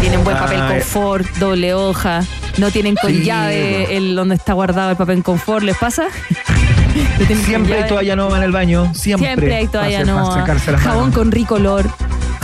[0.00, 0.78] Tienen buen papel Ay.
[0.80, 2.22] confort, doble hoja.
[2.58, 5.64] No tienen con Sí, llave el donde está guardado el papel confort.
[5.64, 6.04] ¿Les pasa?
[7.46, 8.92] Siempre hay toalla nueva en el baño.
[8.94, 9.26] Siempre.
[9.28, 11.88] Siempre hay toalla las Jabón con ricolor.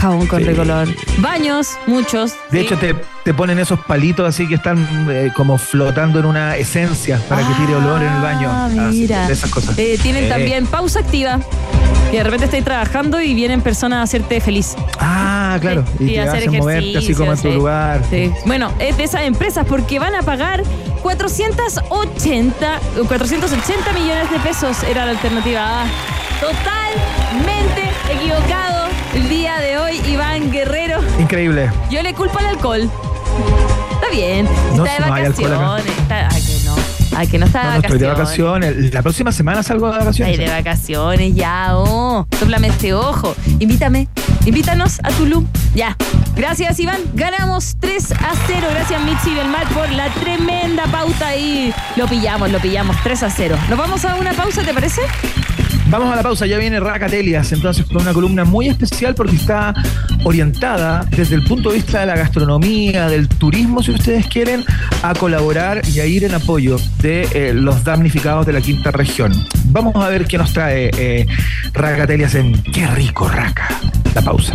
[0.01, 0.51] Jabón con Sí.
[1.19, 2.33] Baños, muchos.
[2.51, 2.67] De sí.
[2.67, 4.79] hecho, te, te ponen esos palitos así que están
[5.11, 8.49] eh, como flotando en una esencia para que tire olor en el baño.
[8.51, 9.29] Ah, Así, mira.
[9.29, 9.77] esas cosas.
[9.79, 10.29] Eh, tienen Eh.
[10.29, 11.41] también pausa activa.
[12.13, 14.75] Y de repente estáis trabajando y vienen personas a hacerte feliz.
[14.99, 15.85] Ah, claro.
[15.99, 18.03] Sí, Y te hacer hacen moverte así como en tu lugar.
[18.11, 18.33] Sí.
[18.47, 20.63] Bueno, es de esas empresas porque van a pagar
[21.03, 25.87] 480, 480 millones de pesos era la alternativa A.
[26.41, 31.01] Totalmente equivocado el día de hoy, Iván Guerrero.
[31.19, 31.71] Increíble.
[31.91, 32.91] Yo le culpo al alcohol.
[33.95, 35.87] Está bien, No, está de no vacaciones.
[35.99, 36.75] Está, que no.
[37.15, 38.69] Ah, que no está No, de no estoy de vacaciones.
[38.71, 38.95] vacaciones.
[38.95, 40.39] La próxima semana salgo de vacaciones.
[40.39, 42.27] Ay, de vacaciones ya, oh.
[42.39, 43.37] Sóplame este ojo.
[43.59, 44.09] Invítame.
[44.47, 45.47] Invítanos a Tulum.
[45.75, 45.95] Ya.
[46.37, 47.01] Gracias, Iván.
[47.15, 48.67] Ganamos 3 a 0.
[48.71, 53.59] Gracias, Mitzi Belmar, por la tremenda pauta y lo pillamos, lo pillamos 3 a 0.
[53.69, 55.03] Nos vamos a una pausa, ¿te parece?
[55.89, 59.75] Vamos a la pausa, ya viene Racatelias, entonces con una columna muy especial porque está
[60.25, 64.65] orientada desde el punto de vista de la gastronomía, del turismo, si ustedes quieren,
[65.03, 69.33] a colaborar y a ir en apoyo de eh, los damnificados de la quinta región.
[69.67, 71.27] Vamos a ver qué nos trae eh,
[71.73, 73.69] Racatelias en Qué rico, Raca.
[74.15, 74.55] La pausa.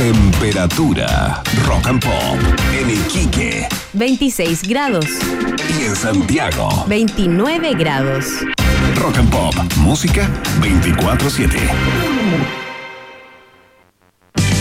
[0.00, 2.38] Temperatura rock and pop
[2.72, 5.04] en Iquique 26 grados,
[5.78, 6.86] y en Santiago.
[6.86, 8.24] 29 grados.
[8.96, 10.26] Rock and Pop, música
[10.62, 12.69] 24/7.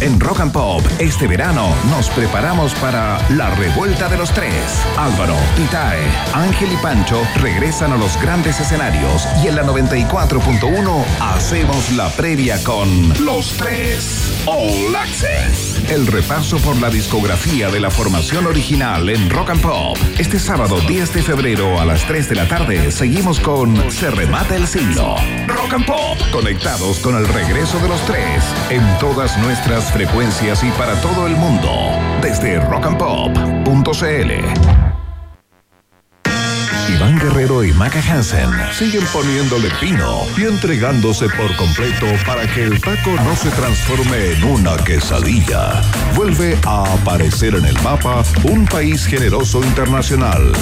[0.00, 4.84] En Rock and Pop, este verano nos preparamos para la revuelta de los tres.
[4.98, 6.02] Álvaro, Itae,
[6.34, 12.62] Ángel y Pancho regresan a los grandes escenarios y en la 94.1 hacemos la previa
[12.62, 15.80] con Los Tres All Access.
[15.88, 19.96] El repaso por la discografía de la formación original en Rock and Pop.
[20.18, 24.56] Este sábado 10 de febrero a las 3 de la tarde seguimos con Se remata
[24.56, 25.16] el siglo.
[25.46, 30.70] Rock and Pop, conectados con el regreso de los tres en todas nuestras frecuencias y
[30.72, 31.70] para todo el mundo.
[32.22, 34.32] Desde rockandpop.cl.
[36.88, 42.80] Iván Guerrero y Maca Hansen siguen poniéndole pino y entregándose por completo para que el
[42.80, 45.82] taco no se transforme en una quesadilla.
[46.14, 50.52] Vuelve a aparecer en el mapa un país generoso internacional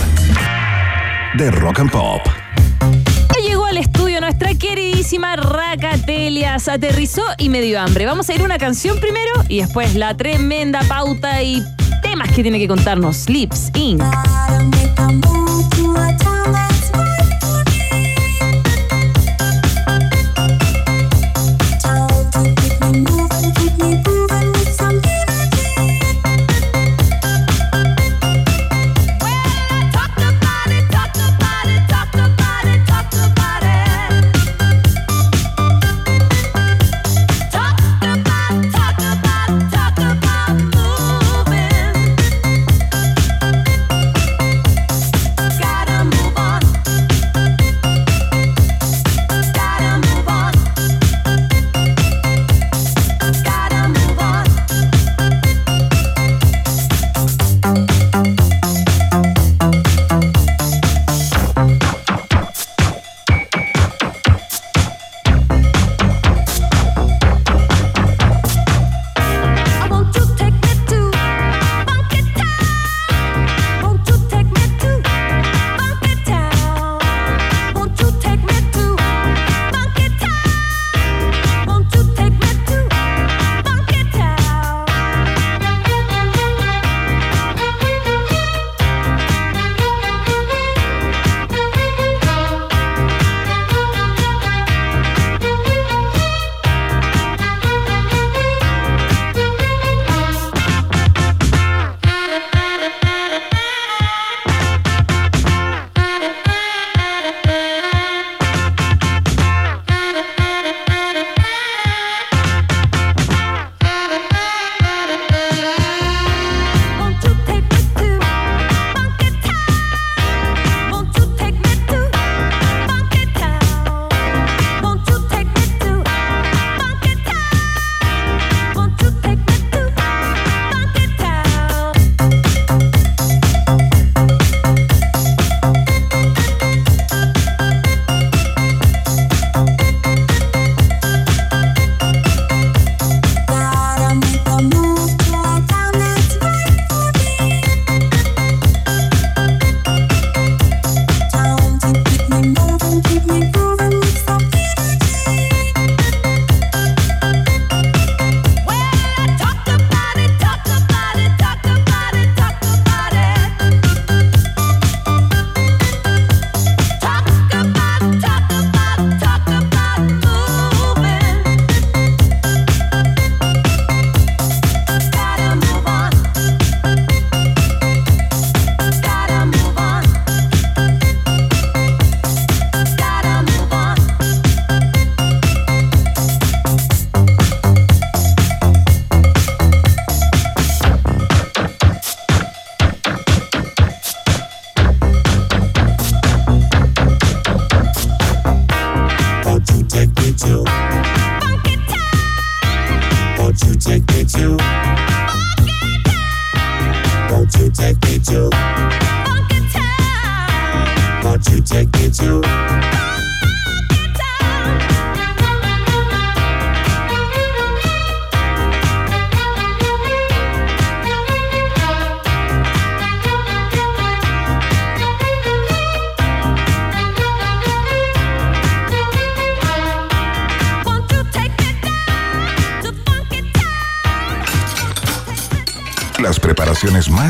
[1.37, 2.23] de Rock and Pop.
[3.43, 6.69] Llegó al estudio nuestra queridísima Racatelias.
[6.69, 8.07] Aterrizó y me dio hambre.
[8.07, 11.63] Vamos a ir una canción primero y después la tremenda pauta y
[12.03, 14.03] temas que tiene que contarnos Lips Inc.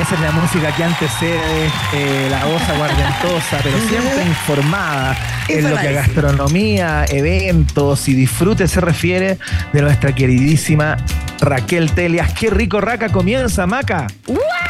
[0.00, 5.16] esa es la música que antecede eh, la voz aguardentosa, pero siempre informada
[5.48, 9.38] en lo que a gastronomía, eventos y disfrute se refiere
[9.72, 10.96] de nuestra queridísima
[11.40, 12.32] Raquel Telias.
[12.32, 14.06] Qué rico raca comienza, Maca.
[14.26, 14.69] ¡Wow!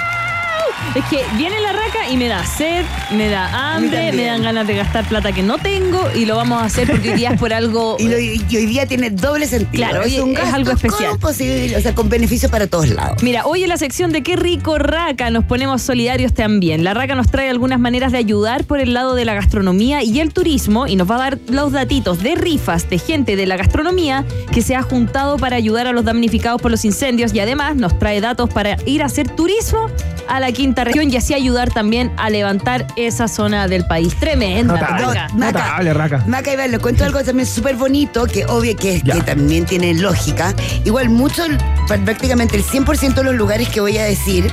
[0.94, 4.66] Es que viene la raca y me da sed, me da hambre, me dan ganas
[4.66, 7.38] de gastar plata que no tengo y lo vamos a hacer porque hoy día es
[7.40, 7.96] por algo.
[8.00, 9.86] Y, lo- y hoy día tiene doble sentido.
[9.88, 11.10] Claro, es un es gasto algo especial.
[11.10, 13.22] con posibil- o sea, con beneficio para todos lados.
[13.22, 16.82] Mira, hoy en la sección de qué rico raca nos ponemos solidarios también.
[16.82, 20.18] La raca nos trae algunas maneras de ayudar por el lado de la gastronomía y
[20.20, 23.56] el turismo y nos va a dar los datitos de rifas de gente de la
[23.56, 27.76] gastronomía que se ha juntado para ayudar a los damnificados por los incendios y además
[27.76, 29.86] nos trae datos para ir a hacer turismo
[30.30, 34.14] a la quinta región y así ayudar también a levantar esa zona del país.
[34.14, 35.06] Tremenda Notable.
[35.06, 35.28] raca.
[35.28, 35.58] No, Maca.
[35.58, 36.24] Notable, raca.
[36.26, 40.54] Maca, Iván, les cuento algo también súper bonito, que obvio que, que también tiene lógica.
[40.84, 41.42] Igual mucho,
[41.86, 44.52] prácticamente el 100% de los lugares que voy a decir,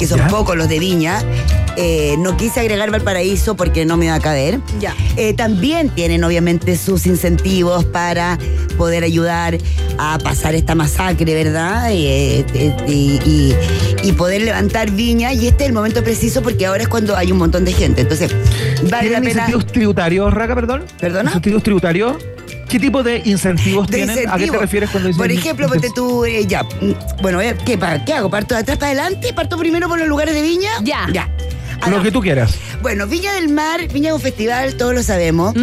[0.00, 0.26] que son Ya.
[0.28, 1.22] pocos los de Viña,
[1.76, 4.58] eh, no quise agregar Valparaíso porque no me va a caber.
[4.80, 4.96] Ya.
[5.16, 8.38] Eh, también tienen obviamente sus incentivos para
[8.76, 9.58] poder ayudar
[9.98, 11.88] a pasar esta masacre, ¿verdad?
[11.92, 12.44] Eh,
[12.88, 13.54] y, y-
[14.02, 15.32] y poder levantar Viña.
[15.34, 18.00] Y este es el momento preciso porque ahora es cuando hay un montón de gente.
[18.00, 18.32] Entonces,
[18.90, 19.30] vale la ¿Tienen pena.
[19.42, 20.84] incentivos tributarios, raca, perdón?
[20.98, 21.28] ¿Perdona?
[21.30, 22.16] ¿Incentivos tributarios?
[22.70, 24.28] ¿Qué tipo de incentivos de tienen?
[24.28, 26.62] ¿A qué te refieres cuando dices Por ejemplo, ponte tú, eh, ya.
[26.62, 28.30] mm, Bueno, eh, ¿qué, pa- ¿qué hago?
[28.30, 29.32] ¿Parto de atrás para adelante?
[29.32, 30.70] ¿Parto primero por los lugares de Viña?
[30.82, 31.06] Ya.
[31.12, 31.28] Ya.
[31.80, 32.02] Lo Hagamos.
[32.04, 32.54] que tú quieras.
[32.82, 35.54] Bueno, Viña del Mar, Viña es un festival, todos lo sabemos.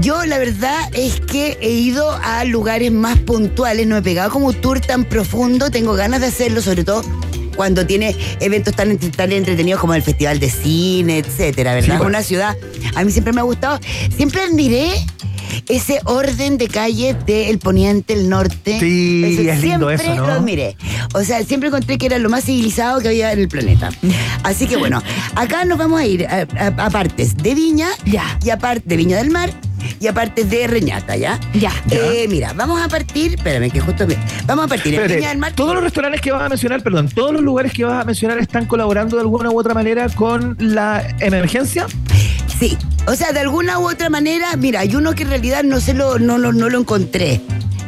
[0.00, 4.48] Yo la verdad es que he ido a lugares más puntuales, no he pegado como
[4.48, 7.02] un tour tan profundo, tengo ganas de hacerlo, sobre todo
[7.56, 11.92] cuando tiene eventos tan, tan entretenidos como el Festival de Cine, etcétera, ¿verdad?
[11.94, 12.08] Sí, pues.
[12.08, 12.56] Una ciudad,
[12.94, 13.78] a mí siempre me ha gustado,
[14.16, 14.90] siempre admiré
[15.68, 18.78] ese orden de calles del poniente, el norte.
[18.80, 20.26] Sí, Ese- es lindo siempre eso, ¿no?
[20.26, 20.76] lo admiré.
[21.14, 23.90] O sea, siempre encontré que era lo más civilizado que había en el planeta.
[24.42, 25.02] Así que bueno,
[25.34, 28.38] acá nos vamos a ir a, a- a partes de Viña Ya.
[28.44, 29.50] y aparte de Viña del Mar
[30.00, 31.38] y aparte de Reñata, ¿ya?
[31.52, 31.70] Ya.
[31.90, 34.16] Eh, mira, vamos a partir, espérame que justo me-
[34.46, 35.52] vamos a partir en Viña del Mar.
[35.52, 38.38] todos los restaurantes que vas a mencionar, perdón, todos los lugares que vas a mencionar
[38.38, 41.86] están colaborando de alguna u otra manera con la emergencia.
[42.58, 45.80] Sí, o sea, de alguna u otra manera, mira, hay uno que en realidad no
[45.80, 47.40] se lo, no, lo- no lo encontré,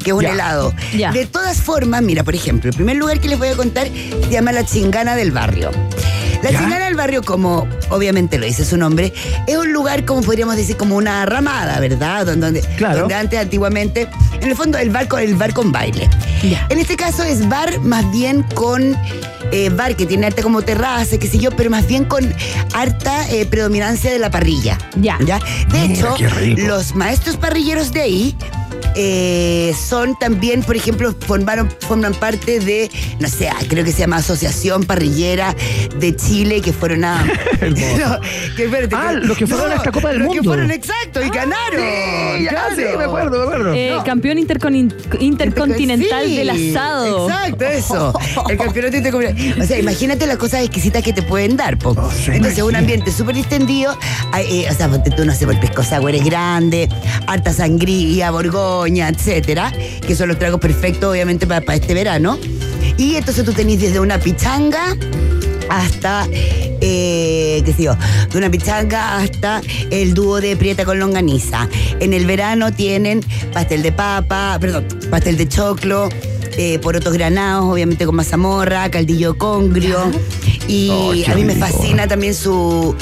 [0.04, 0.32] que es un Ya.
[0.32, 0.72] helado.
[0.96, 1.12] Ya.
[1.12, 4.30] De todas formas, mira, por ejemplo, el primer lugar que les voy a contar se
[4.30, 5.70] llama La Chingana del Barrio.
[6.42, 6.58] La Ya.
[6.60, 9.12] Chingana del Barrio, como obviamente lo dice su nombre,
[9.46, 12.26] es un lugar, como podríamos decir, como una ramada, ¿verdad?
[12.26, 13.00] Donde, Claro.
[13.00, 14.06] donde antes, antiguamente,
[14.46, 16.08] en el fondo, el bar con, el bar con baile.
[16.42, 16.66] Ya.
[16.70, 18.96] En este caso es bar más bien con
[19.52, 22.32] eh, bar que tiene harta como terraza, qué sé yo, pero más bien con
[22.74, 24.78] harta eh, predominancia de la parrilla.
[24.96, 25.18] Ya.
[25.18, 25.34] De
[25.72, 26.62] Mira, hecho, qué rico.
[26.62, 28.36] los maestros parrilleros de ahí
[28.98, 32.90] eh, son también, por ejemplo, formaron, forman parte de,
[33.20, 35.54] no sé, ah, creo que se llama Asociación Parrillera
[35.98, 37.22] de Chile, que fueron a.
[37.66, 38.20] No,
[38.56, 40.50] que espérate, Ah, que- los que fueron a esta Copa del los que Mundo.
[40.50, 41.80] fueron, exacto, y ganaron.
[42.38, 42.76] Sí, ya, claro.
[42.76, 43.74] sí, me acuerdo, me acuerdo.
[43.74, 44.04] Eh, No.
[44.04, 47.28] Campeón intercontinental Sí, del asado.
[47.28, 48.12] Exacto, eso.
[48.48, 49.62] El campeonato intercontinental.
[49.62, 51.90] O sea, imagínate las cosas exquisitas que te pueden dar, po.
[51.90, 53.96] Oh, Entonces, un ambiente súper distendido.
[54.32, 56.88] hay, eh, o sea, tú no sé, el pisco sour es grande,
[57.26, 59.72] harta sangría, borgoña, etcétera,
[60.06, 62.38] que son los tragos perfectos, obviamente, para, para este verano.
[62.98, 64.96] Y entonces tú tenés desde una pichanga
[65.68, 66.26] hasta,
[66.80, 67.96] eh, qué sé yo,
[68.30, 69.60] de una pichanga hasta
[69.90, 71.68] el dúo de prieta con longaniza.
[72.00, 76.08] En el verano tienen pastel de papa, perdón, pastel de choclo,
[76.58, 80.10] eh, porotos granados, obviamente con mazamorra, caldillo congrio.
[80.68, 82.94] Y Oh, a mí me fascina también su...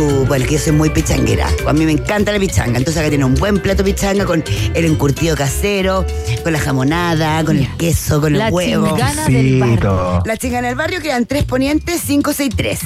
[0.00, 1.48] bueno, que yo soy muy pichanguera.
[1.66, 2.78] A mí me encanta la pichanga.
[2.78, 4.42] Entonces acá tiene un buen plato pichanga con
[4.74, 6.04] el encurtido casero,
[6.42, 8.88] con la jamonada, con el queso, con La el huevo.
[8.88, 10.22] chingana del barrio.
[10.24, 12.80] La chingana del barrio quedan tres ponientes, 563.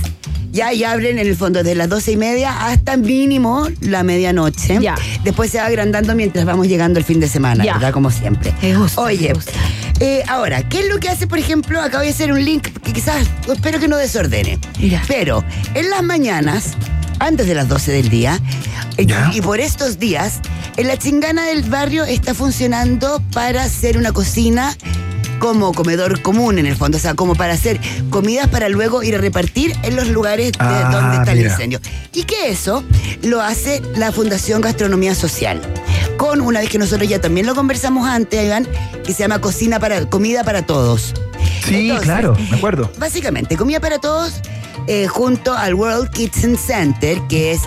[0.53, 4.79] Ya, y abren en el fondo desde las doce y media hasta mínimo la medianoche.
[4.81, 4.95] Ya.
[5.23, 7.75] Después se va agrandando mientras vamos llegando el fin de semana, Ya.
[7.75, 7.93] ¿verdad?
[7.93, 8.55] Como siempre.
[8.63, 9.53] Me gusta, Oye, me gusta.
[10.01, 11.81] eh, ahora, ¿qué es lo que hace, por ejemplo?
[11.83, 14.59] Acá voy a hacer un link que quizás, espero que no desordene.
[14.81, 15.03] Ya.
[15.07, 15.45] Pero
[15.75, 16.73] en las mañanas,
[17.19, 18.41] antes de las 12 del día,
[18.97, 19.31] eh, Ya.
[19.35, 20.41] y por estos días,
[20.77, 24.77] en la chingana del barrio está funcionando para hacer una cocina
[25.39, 29.15] como comedor común en el fondo, o sea, como para hacer comidas para luego ir
[29.15, 31.79] a repartir en los lugares de Ah, donde está el incendio.
[32.15, 32.83] Y que eso
[33.23, 35.61] lo hace la Fundación Gastronomía Social.
[36.17, 38.67] Con una vez que nosotros ya también lo conversamos antes, Iván,
[39.05, 41.13] que se llama Cocina para Comida para Todos.
[41.67, 42.91] Sí, Entonces, claro, me acuerdo.
[42.99, 44.35] Básicamente, comida para todos
[44.87, 47.63] eh, junto al World Kitchen Center, que es,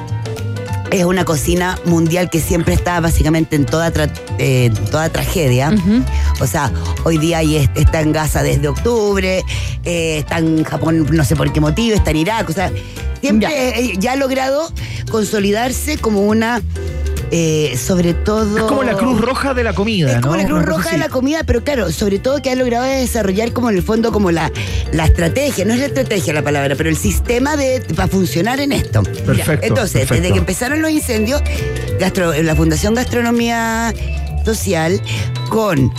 [0.91, 5.74] es una cocina mundial que siempre está básicamente en toda, tra- eh, toda tragedia.
[6.39, 6.72] O sea,
[7.03, 7.41] hoy día
[7.76, 9.43] está en Gaza desde octubre,
[9.84, 12.72] eh, está en Japón no sé por qué motivo, está en Irak, o sea,
[13.22, 13.55] siempre Ya.
[13.80, 14.72] eh, ya ha logrado
[15.12, 16.62] consolidarse como una,
[17.32, 18.57] eh, sobre todo...
[18.57, 20.41] Es como la Cruz Roja de la comida, Es como ¿no?
[20.41, 23.53] la Cruz Una Roja de la comida, pero claro, sobre todo que ha logrado desarrollar
[23.53, 24.51] como en el fondo como la,
[24.93, 28.71] la estrategia, no es la estrategia la palabra, pero el sistema de para funcionar en
[28.71, 29.03] esto.
[29.03, 30.13] Perfecto, Entonces, perfecto.
[30.21, 31.41] desde que empezaron los incendios,
[31.99, 33.93] Gastro- la Fundación Gastronomía
[34.45, 35.01] Social
[35.49, 35.91] con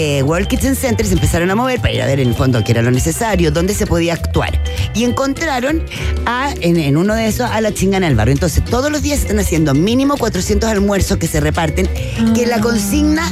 [0.00, 2.62] eh, World Kitchen Center se empezaron a mover para ir a ver en el fondo
[2.62, 4.62] qué era lo necesario, dónde se podía actuar.
[4.94, 5.82] Y encontraron
[6.24, 8.32] a, en, en uno de esos a la chingana del barrio.
[8.32, 11.88] Entonces, todos los días se están haciendo mínimo 400 almuerzos que se reparten,
[12.34, 13.22] que la consigna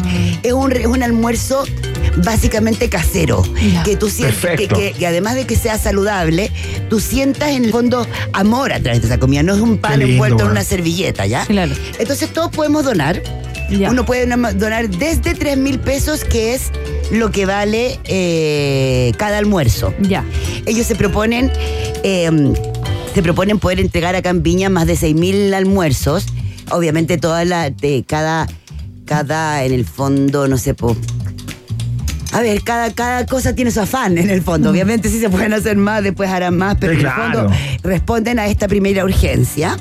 [0.42, 1.64] es un, es un almuerzo
[2.24, 3.42] básicamente casero.
[3.84, 4.76] Que tú sientes que, Perfecto.
[4.76, 6.50] que- que además de que sea saludable,
[6.88, 9.42] tú sientas en el fondo amor a través de esa comida.
[9.42, 11.44] No es un pan envuelto en una servilleta, ¿ya?
[11.46, 11.74] Claro.
[11.98, 13.22] Entonces todos podemos donar.
[13.68, 13.90] Ya.
[13.90, 16.55] Uno puede dona- donar desde 3 mil pesos, que es
[17.10, 19.94] lo que vale eh, cada almuerzo.
[20.00, 20.24] Ya.
[20.66, 21.50] Ellos se proponen,
[22.02, 22.30] eh,
[23.14, 26.26] se proponen poder entregar acá en Viña más de 6 mil almuerzos.
[26.70, 28.46] Obviamente toda la, de cada,
[29.04, 30.96] cada, en el fondo, no sé, po,
[32.32, 34.70] a ver, cada, cada cosa tiene su afán en el fondo.
[34.70, 37.38] Obviamente sí se pueden hacer más, después harán más, pero Sí, en el claro.
[37.48, 39.76] fondo responden a esta primera urgencia.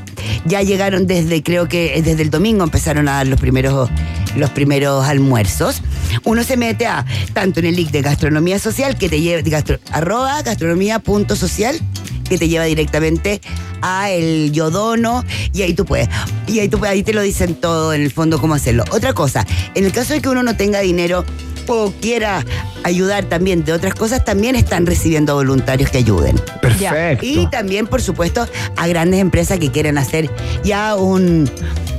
[0.45, 3.89] Ya llegaron desde, creo que desde el domingo empezaron a dar los primeros,
[4.37, 5.81] los primeros almuerzos.
[6.23, 9.41] Uno se mete a tanto en el link de gastronomía social que te lleva,
[9.91, 11.79] arroba gastronomía.social
[12.29, 13.41] que te lleva directamente
[13.81, 16.09] a el yodono y ahí tú puedes.
[16.47, 18.83] Y ahí tú ahí te lo dicen todo en el fondo cómo hacerlo.
[18.91, 19.45] Otra cosa,
[19.75, 21.23] en el caso de que uno no tenga dinero
[21.67, 22.43] o quiera
[22.83, 26.39] ayudar también de otras cosas, también están recibiendo voluntarios que ayuden.
[26.61, 27.25] Perfecto.
[27.25, 30.29] Y también, por supuesto, a grandes empresas que quieren hacer
[30.63, 31.49] ya un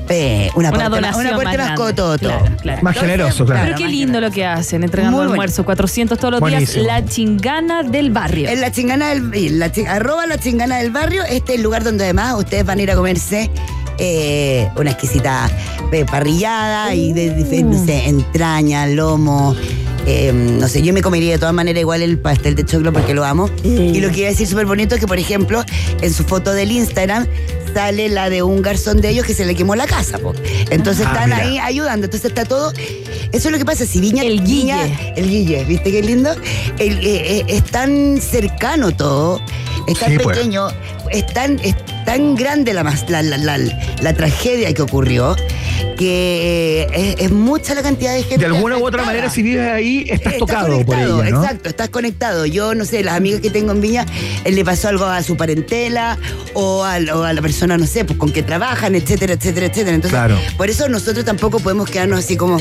[0.09, 2.17] eh, una, Una parte más- donación una más parte más.
[2.21, 2.83] Claro, claro.
[2.83, 3.63] Más generoso, claro.
[3.65, 5.33] Pero qué lindo lo que hacen, entregando Muy bueno.
[5.33, 6.85] almuerzo, 400 todos los Buenísimo.
[6.85, 8.49] días, la chingana del barrio.
[8.49, 12.05] En la chingana del la arroba la chingana del barrio, este es el lugar donde
[12.05, 13.51] además ustedes van a ir a comerse
[13.99, 15.51] eh, una exquisita
[15.93, 19.55] eh, parrillada y de, de- no sé, entraña, lomo.
[20.07, 23.15] eh, no sé, yo me comería de todas maneras igual el pastel de choclo porque
[23.15, 23.51] lo amo.
[23.65, 25.65] Y lo que iba a decir súper bonito es que, por ejemplo,
[26.01, 27.27] en su foto del Instagram
[27.75, 30.19] sale la de un garzón de ellos que se le quemó la casa.
[30.19, 30.33] po.
[30.71, 31.43] Entonces Ah, están mira.
[31.43, 32.07] ahí ayudando.
[32.07, 32.73] Entonces está todo.
[33.33, 33.85] Eso es lo que pasa.
[33.85, 34.23] Si Viña.
[34.23, 35.13] El Viña- Guille.
[35.17, 36.31] el Guille, ¿viste qué lindo?
[36.79, 39.41] El- eh, eh, es tan cercano todo,
[39.89, 40.39] es tan Sí, pues.
[41.11, 43.59] Es tan, es tan grande la, mas- la, la- la-
[44.03, 45.35] la tragedia que ocurrió,
[45.97, 48.39] que eh, es, es mucha la cantidad de gente.
[48.39, 51.43] De alguna u otra manera, si vives ahí, estás, Estás tocado por conectado, ella, ¿no?
[51.43, 52.47] Exacto, estás conectado.
[52.47, 54.05] Yo no sé, las amigas que tengo en Viña,
[54.45, 56.19] él le pasó algo a su parentela
[56.55, 59.95] o a, o a la persona, no sé, pues con que trabajan, etcétera, etcétera, etcétera.
[59.95, 60.39] Entonces, Claro.
[60.57, 62.59] por eso nosotros tampoco podemos quedarnos así como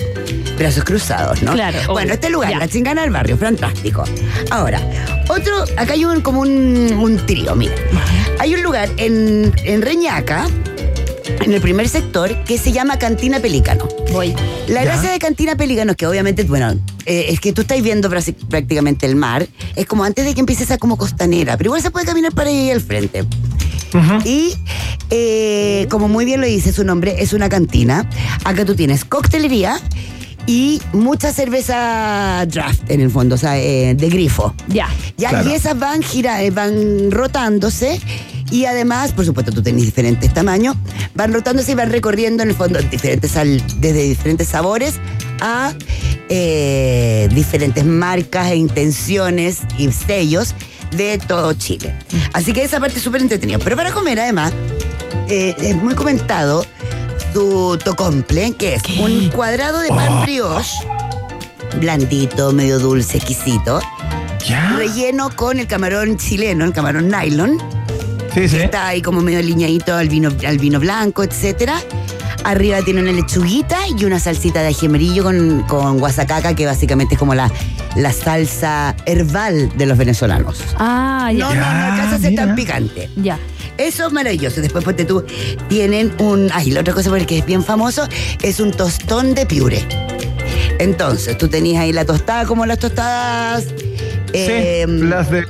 [0.57, 1.51] brazos cruzados, ¿no?
[1.53, 2.13] Claro, Bueno, obvio.
[2.13, 2.59] este lugar, Ya.
[2.59, 4.03] la chingana del barrio, fantástico.
[4.49, 4.79] Ahora,
[5.27, 6.49] otro, acá hay un, como un,
[6.97, 7.73] un trío, mira.
[8.45, 10.45] Hay un lugar en, en Reñaca,
[11.43, 13.87] en el primer sector, que se llama Cantina Pelícano.
[14.11, 14.35] Voy.
[14.67, 14.91] La Ya.
[14.91, 18.07] gracia de Cantina Pelícano es que obviamente, bueno, eh, es que tú estás viendo
[18.47, 19.47] prácticamente el mar.
[19.75, 22.51] Es como antes de que empieces a como costanera, pero igual se puede caminar para
[22.51, 23.25] ahí al frente.
[24.25, 24.53] Y
[25.09, 28.07] eh, como muy bien lo dice su nombre, es una cantina.
[28.43, 29.79] Acá tú tienes coctelería
[30.47, 34.53] y mucha cerveza draft en el fondo, o sea, eh, de grifo.
[34.67, 34.87] Ya.
[35.17, 35.49] Ya, Claro.
[35.49, 37.99] y esas van gira, eh, van rotándose.
[38.51, 40.75] Y además, por supuesto, tú tenés diferentes tamaños,
[41.15, 44.95] van rotándose y van recorriendo en el fondo diferentes sal- desde diferentes sabores
[45.41, 45.73] a
[46.29, 50.53] eh, diferentes marcas e intenciones y sellos
[50.95, 51.95] de todo Chile.
[52.33, 53.57] Así que esa parte es súper entretenida.
[53.59, 54.53] Pero para comer, además,
[55.27, 56.65] eh, es muy comentado
[57.35, 60.71] su tocomple, que es un cuadrado de pan brioche,
[61.81, 63.81] blandito, medio dulce, exquisito
[64.47, 64.71] Ya.
[64.77, 67.57] relleno con el camarón chileno, el camarón nylon.
[68.33, 68.55] Sí, sí.
[68.55, 71.75] Está ahí como medio liñadito al vino, al vino blanco, etcétera.
[72.45, 77.15] Arriba tiene una lechuguita y una salsita de ají amarillo con, con guasacaca, que básicamente
[77.15, 77.51] es como la,
[77.97, 80.59] la salsa herbal de los venezolanos.
[80.77, 81.49] Ah, ya.
[81.49, 83.09] No, no, no alcanza a ser tan picante.
[83.17, 83.37] Ya.
[83.77, 84.61] Eso es maravilloso.
[84.61, 85.25] Después, ponte tú,
[85.69, 86.49] tienen un.
[86.53, 88.07] Ay, la otra cosa porque es bien famoso
[88.41, 89.85] es un tostón de piure.
[90.79, 93.65] Entonces, tú tenías ahí la tostada como las tostadas.
[94.33, 95.39] eh, sí, las de.
[95.39, 95.45] eh,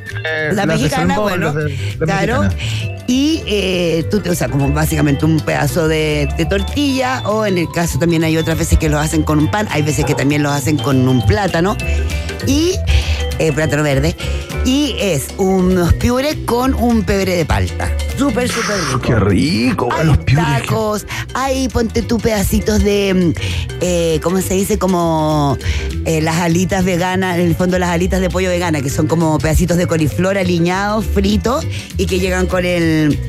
[0.53, 2.41] la las de mexicana, bueno, de- claro.
[2.43, 2.61] mexicana.
[3.07, 7.59] Y eh, tú te, o sea, como básicamente un pedazo de, de tortilla, o en
[7.59, 10.15] el caso también hay otras veces que los hacen con un pan, hay veces que
[10.15, 11.78] también los hacen con un plátano,
[12.47, 12.73] y
[13.39, 14.15] eh, plátano verde,
[14.65, 17.91] y es unos piures con un pebre de palta.
[18.17, 18.99] Súper, súper rico.
[19.01, 20.45] Qué rico, Hay los piures.
[20.45, 23.33] tacos, hay, ponte tú pedacitos de, mm,
[23.81, 24.79] eh, ¿cómo se dice?
[24.79, 25.57] Como
[26.05, 29.38] eh, las alitas veganas, en el fondo las alitas de pollo vegana, que son como
[29.38, 31.65] pedacitos de coliflor aliñados, fritos,
[31.97, 33.19] y que llegan con el,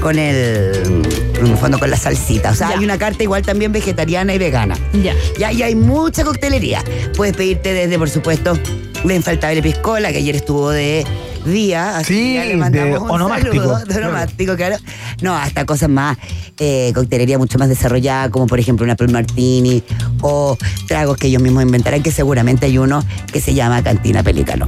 [0.00, 1.02] con el,
[1.38, 2.50] en el fondo con la salsita.
[2.50, 2.78] O sea, Ya.
[2.78, 4.76] hay una carta igual también vegetariana y vegana.
[5.02, 5.14] Ya.
[5.38, 6.82] Ya, y hay mucha coctelería.
[7.16, 8.58] Puedes pedirte desde, por supuesto,
[9.04, 11.06] la infaltable piscola, que ayer estuvo de
[11.46, 11.96] día.
[11.96, 14.08] Así Sí, que le mandamos de un saludo, de claro.
[14.08, 14.76] onomástico, claro.
[15.22, 16.18] No, hasta cosas más,
[16.58, 19.82] eh, coctelería mucho más desarrollada, como por ejemplo una Pearl Martini
[20.20, 24.66] o tragos que ellos mismos inventarán, que seguramente hay uno que se llama Cantina Pelícano.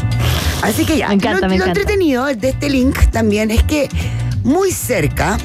[0.63, 1.81] Así que ya, Me encanta, lo, me lo encanta.
[1.81, 3.89] entretenido de este link también es que
[4.45, 5.37] muy cerca,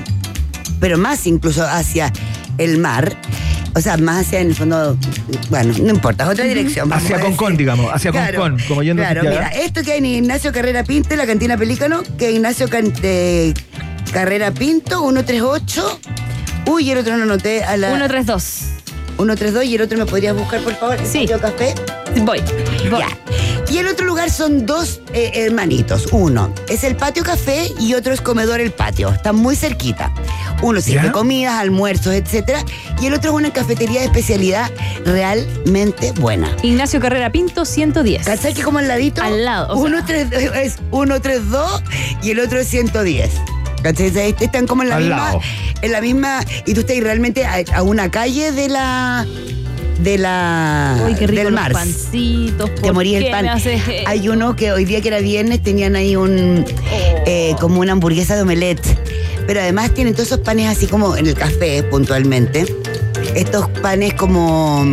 [0.79, 2.11] pero más incluso hacia
[2.57, 3.15] el mar,
[3.77, 4.97] o sea, más hacia en el fondo,
[5.49, 6.91] bueno, no importa, es otra dirección.
[6.91, 7.59] Hacia Concón, decir.
[7.59, 11.27] digamos, hacia Concón, como yendo Claro, mira, esto que hay en Ignacio Carrera Pinto, la
[11.27, 13.53] cantina Pelícano, que Ignacio Can- eh,
[14.11, 15.99] Carrera Pinto, 138.
[16.67, 17.89] Uy, el otro no anoté a la.
[17.89, 18.61] 132.
[19.17, 20.97] 132 y el otro me podrías buscar, por favor.
[21.03, 21.25] Sí.
[21.29, 21.75] ¿El café?
[22.21, 22.39] Voy.
[22.89, 22.99] Voy.
[22.99, 23.07] Ya.
[23.69, 26.07] Y el otro lugar son dos eh, hermanitos.
[26.13, 29.09] Uno es el patio café y otro es comedor el patio.
[29.09, 30.13] Están muy cerquita.
[30.61, 31.11] Uno sirve ¿Ya?
[31.11, 32.63] comidas, almuerzos, etcétera.
[33.01, 34.71] Y el otro es una cafetería de especialidad
[35.05, 36.49] realmente buena.
[36.63, 38.25] Ignacio Carrera Pinto, 110.
[38.25, 39.21] ¿Cachai que como al ladito?
[39.21, 40.05] Al lado, o Uno sea.
[40.05, 41.83] tres- es 132
[42.23, 43.31] y el otro es 110.
[43.89, 45.17] Están como en la Al misma.
[45.17, 45.41] lado.
[45.81, 46.39] En la misma.
[46.65, 49.25] Y tú estás realmente a, a una calle de la.
[49.99, 50.95] De la.
[51.07, 52.73] Uy, qué rico del pancitos.
[52.75, 53.47] Te ¿por morí el pan.
[54.05, 56.65] Hay uno que hoy día que era viernes tenían ahí un.
[57.25, 58.85] eh, como una hamburguesa de omelette.
[59.47, 62.65] Pero además tienen todos esos panes así como en el café puntualmente.
[63.33, 64.85] Estos panes como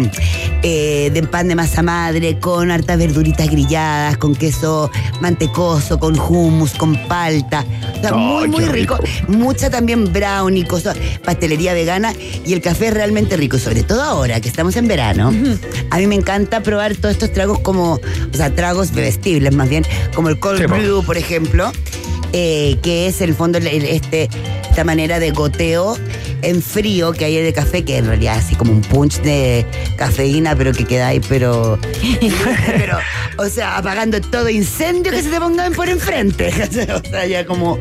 [0.67, 4.91] eh, de pan de masa madre, con hartas verduritas grilladas, con queso
[5.21, 7.67] mantecoso, con hummus, con palta.
[7.99, 8.97] O sea, muy, muy rico.
[8.97, 9.29] rico.
[9.29, 12.15] Mucha también brownie, cosas, pastelería vegana.
[12.47, 15.33] Y el café es realmente rico, sobre todo ahora que estamos en verano.
[15.91, 19.85] A mí me encanta probar todos estos tragos como, o sea, tragos bebestibles más bien,
[20.15, 21.73] como el cold Sí, brew, por ejemplo,
[22.33, 24.31] eh, que es en el fondo este,
[24.71, 25.97] esta manera de goteo
[26.45, 29.67] en frío que hay de café, que en realidad es así como un punch de
[29.97, 31.79] cafeína, pero que queda ahí, pero,
[32.67, 32.99] pero
[33.39, 36.49] o sea, apagando todo incendio que se te pongan por enfrente.
[36.95, 37.79] o sea, ya como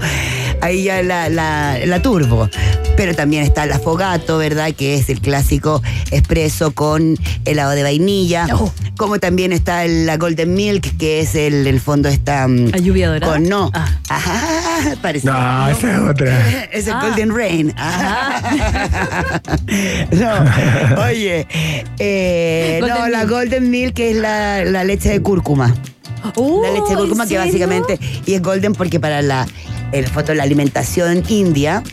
[0.64, 2.49] ahí ya la, la, la turbo.
[2.95, 4.72] Pero también está el afogato, ¿verdad?
[4.74, 8.45] Que es el clásico espresso con helado de vainilla.
[8.53, 8.72] Oh.
[8.97, 12.47] Como también está el- la Golden Milk, que es el, el fondo está...
[12.47, 13.34] mm, ¿La lluvia dorada?
[13.34, 13.72] Con no.
[13.74, 13.89] Ah.
[14.09, 15.26] Ajá, parece.
[15.26, 16.68] No, esa es otra.
[16.72, 17.01] Es el Ah.
[17.01, 17.74] Golden Rain.
[17.78, 19.41] Ajá.
[20.11, 21.47] no, oye,
[21.99, 23.30] eh, no, Golden la Milk.
[23.32, 25.74] Golden Milk es la, la leche de cúrcuma.
[26.36, 29.45] Oh, la leche de cúrcuma ¿en que básicamente, y es golden porque para la,
[29.94, 31.84] el foto, la alimentación india,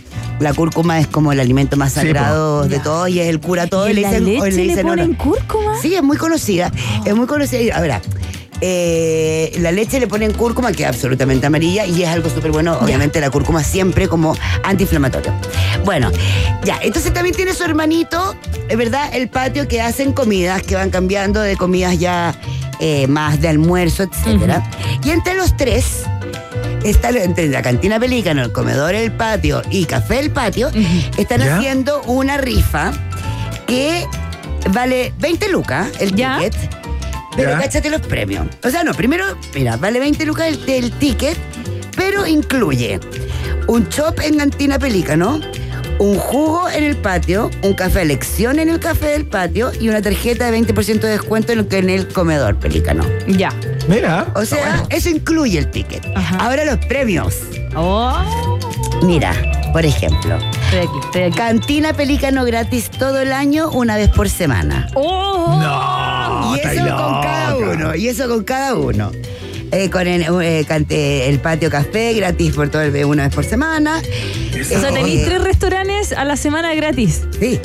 [0.40, 3.88] la cúrcuma es como el alimento más sagrado de todos y es el cura todo.
[3.88, 5.02] ¿Y y en la leche le dicen, no, no.
[5.02, 5.78] ponen cúrcuma?
[5.80, 6.72] Sí, es muy conocida.
[7.04, 7.76] Es muy conocida.
[7.76, 8.00] A ver,
[8.62, 12.78] eh, la leche le ponen cúrcuma, que es absolutamente amarilla, y es algo súper bueno.
[12.80, 14.34] Obviamente, la cúrcuma siempre como
[14.64, 15.32] antiinflamatorio.
[15.84, 16.10] Bueno,
[16.64, 16.78] ya.
[16.82, 18.34] Entonces también tiene su hermanito,
[18.68, 22.34] es verdad, el patio que hacen comidas, que van cambiando de comidas ya
[22.80, 24.62] eh, más de almuerzo, etcétera.
[25.04, 26.04] Y entre los tres.
[26.84, 30.70] Está entre la cantina Pelícano, el comedor El Patio y Café El Patio,
[31.18, 31.56] están ¿Ya?
[31.56, 32.92] haciendo una rifa
[33.66, 34.06] que
[34.70, 36.38] vale 20 lucas el ¿Ya?
[36.38, 36.54] ticket,
[37.36, 37.58] pero ¿Ya?
[37.58, 38.46] cáchate los premios.
[38.64, 39.24] O sea, no, primero,
[39.54, 41.36] mira, vale 20 lucas el, el ticket,
[41.96, 42.98] pero incluye
[43.66, 45.38] un chop en Cantina Pelícano,
[45.98, 50.00] un jugo en el patio, un café elección en el café del patio y una
[50.00, 53.04] tarjeta de 20% de descuento en el, en el comedor Pelícano.
[53.28, 53.52] Ya.
[53.90, 54.28] Mira.
[54.34, 56.06] O sea, eso incluye el ticket.
[56.16, 56.36] Ajá.
[56.36, 57.34] Ahora los premios.
[57.74, 58.58] Oh.
[59.02, 59.32] Mira,
[59.72, 61.36] por ejemplo, Estoy aquí, estoy aquí.
[61.36, 64.88] Cantina Pelícano gratis todo el año, una vez por semana.
[64.94, 65.58] ¡Oh!
[65.60, 67.20] No, y eso con loca.
[67.22, 69.10] cada uno, y eso con cada uno.
[69.72, 73.44] eh, con el, eh, cante- el patio café gratis por todo el una vez por
[73.44, 74.02] semana.
[74.60, 77.22] O sea, tenéis tres restaurantes a la semana gratis.
[77.38, 77.60] Sí.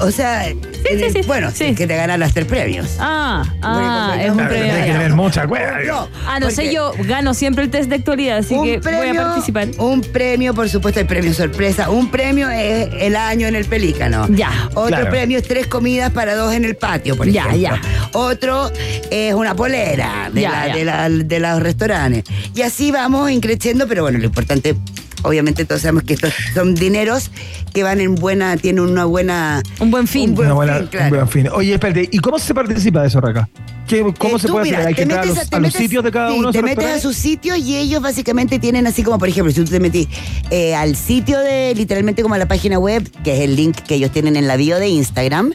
[0.00, 0.46] O sea,
[0.88, 1.20] sí, el- sí.
[1.26, 1.68] bueno, Sí.
[1.68, 1.74] sí.
[1.74, 2.96] que te ganan los tres premios.
[2.98, 4.74] Ah, ah, Porque es un premio.
[4.74, 5.78] Hay que tener mucha cueva.
[5.86, 9.08] No, Ah, no sé, porque yo gano siempre el test de actualidad, así que voy
[9.08, 9.68] a participar.
[9.78, 11.90] Un premio, por supuesto, el premio sorpresa.
[11.90, 14.26] Un premio es el año en el Pelícano.
[14.30, 14.50] Ya.
[14.74, 15.10] Otro Claro.
[15.10, 17.60] premio es tres comidas para dos en el patio, por Ya, ejemplo.
[17.60, 17.80] ya.
[18.12, 18.70] Otro
[19.10, 20.74] es una polera de, Ya, la- ya.
[20.74, 22.24] De, la- de los restaurantes.
[22.54, 24.74] Y así vamos increciendo, pero bueno, lo importante,
[25.22, 27.30] obviamente todos sabemos que estos son dineros
[27.74, 29.62] que van en buena, tienen una buena...
[29.78, 30.30] Un buen fin.
[30.30, 31.04] Un buen Una buena- fin, claro.
[31.06, 31.48] un buen fin.
[31.52, 33.48] Oye, espérate, ¿y cómo se participa de eso, Raca?
[33.86, 34.88] ¿Qué- ¿Cómo Eh, se tú, puede mira, hacer?
[34.88, 36.62] ¿Hay que a los, te a los metes- sitios de cada sí, uno de te
[36.64, 39.80] metes a sus sitios y ellos básicamente tienen así como, por ejemplo, si tú te
[39.80, 40.06] metís
[40.50, 43.96] eh, al sitio de, literalmente como a la página web, que es el link que
[43.96, 45.52] ellos tienen en la bio de Instagram,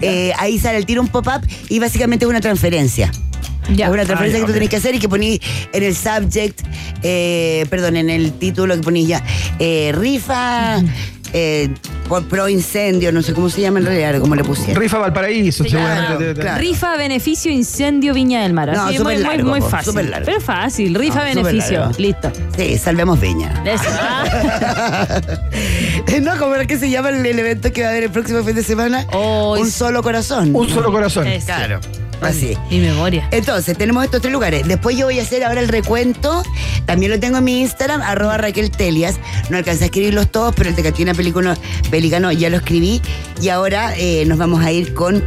[0.00, 3.10] eh, ahí sale el tiro un pop-up y básicamente es una transferencia.
[3.74, 3.86] Ya.
[3.86, 4.54] Es una transferencia Ah, ya, que tú ok.
[4.54, 5.40] tenés que hacer y que ponís
[5.72, 6.60] en el subject,
[7.02, 9.22] eh, perdón, en el título que ponís ya,
[9.58, 10.80] eh, rifa,
[11.34, 11.68] eh,
[12.08, 14.80] por pro incendio, no sé cómo se llama en realidad, cómo le pusieron.
[14.80, 16.06] Rifa Valparaíso, Sí, seguramente.
[16.06, 16.58] claro, debe- debe- claro.
[16.60, 18.72] Rifa, beneficio, incendio, Viña del Mar.
[18.74, 19.92] No, súper muy, muy, largo, muy po, fácil.
[19.92, 20.24] súper largo.
[20.24, 20.94] Pero fácil.
[20.94, 21.90] Rifa, No, beneficio.
[21.98, 22.32] Listo.
[22.56, 23.62] Sí, salvemos Viña.
[23.66, 23.84] Eso.
[23.90, 25.20] Ah.
[26.22, 28.42] no, como era que se llama el, el evento que va a haber el próximo
[28.42, 29.04] fin de semana.
[29.12, 30.54] Oh, un solo corazón.
[30.56, 31.26] Un solo corazón.
[31.44, 31.80] Claro.
[32.20, 32.56] Así.
[32.70, 33.28] Mi memoria.
[33.30, 34.66] Entonces, tenemos estos tres lugares.
[34.66, 36.42] Después yo voy a hacer ahora el recuento.
[36.86, 39.16] También lo tengo en mi Instagram, arroba Raquel Telias.
[39.50, 41.54] No alcancé a escribirlos todos, pero el de Catina Pelícano,
[41.90, 43.00] Pelicano ya lo escribí.
[43.40, 45.22] Y ahora eh, nos vamos a ir con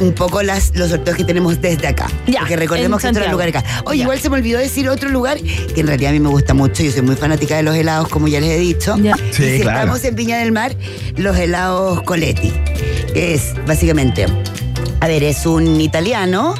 [0.00, 2.08] un poco las, los sorteos que tenemos desde acá.
[2.26, 3.62] Ya, Porque recordemos que otro lugar acá.
[3.84, 4.02] Oye, Ya.
[4.04, 6.82] igual se me olvidó decir otro lugar que en realidad a mí me gusta mucho.
[6.82, 8.96] Yo soy muy fanática de los helados, como ya les he dicho.
[8.98, 9.14] Ya.
[9.30, 9.78] Sí, y si claro.
[9.80, 10.74] estamos en Viña del Mar,
[11.16, 12.52] los helados Coletti.
[13.14, 14.26] Que es básicamente,
[15.02, 16.54] a ver, es un italiano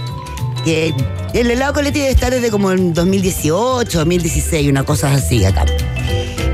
[0.64, 0.92] que
[1.32, 5.64] el helado Coletti debe estar desde como en 2018, 2016, una cosa así acá.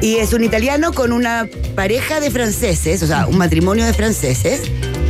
[0.03, 4.61] Y es un italiano con una pareja de franceses, o sea, un matrimonio de franceses.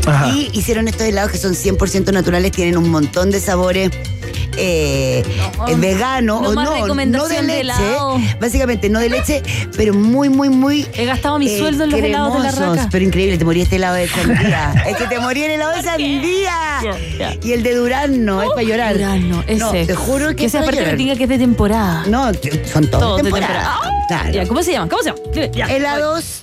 [0.07, 0.29] Ajá.
[0.29, 3.91] Y hicieron estos helados que son 100% naturales, tienen un montón de sabores.
[4.61, 5.23] Eh,
[5.57, 9.43] No, eh, vegano no no, no de de leche, básicamente no de leche,
[9.77, 12.89] pero muy, muy, muy He gastado mi sueldo en los helados de la raca.
[12.91, 14.85] Pero increíble, te morí este helado de sandía.
[14.89, 16.81] es que te morí el helado de sandía.
[17.43, 18.95] Y el de durazno, es para llorar.
[18.95, 19.57] Durazno, ese.
[19.59, 22.05] No, te juro que, Que es esa para parte diga que es de temporada.
[22.07, 22.33] No,
[22.73, 23.81] son todos Todo de de temporada.
[24.09, 24.33] Claro.
[24.33, 24.89] Ya, ¿cómo se llama?
[24.89, 25.73] ¿Cómo se llama?
[25.73, 26.43] Helados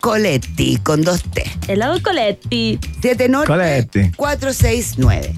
[0.00, 1.44] Coletti con dos T.
[1.66, 2.78] Helado Coletti.
[3.00, 4.10] 7 Norte Coletti.
[4.16, 5.34] 469.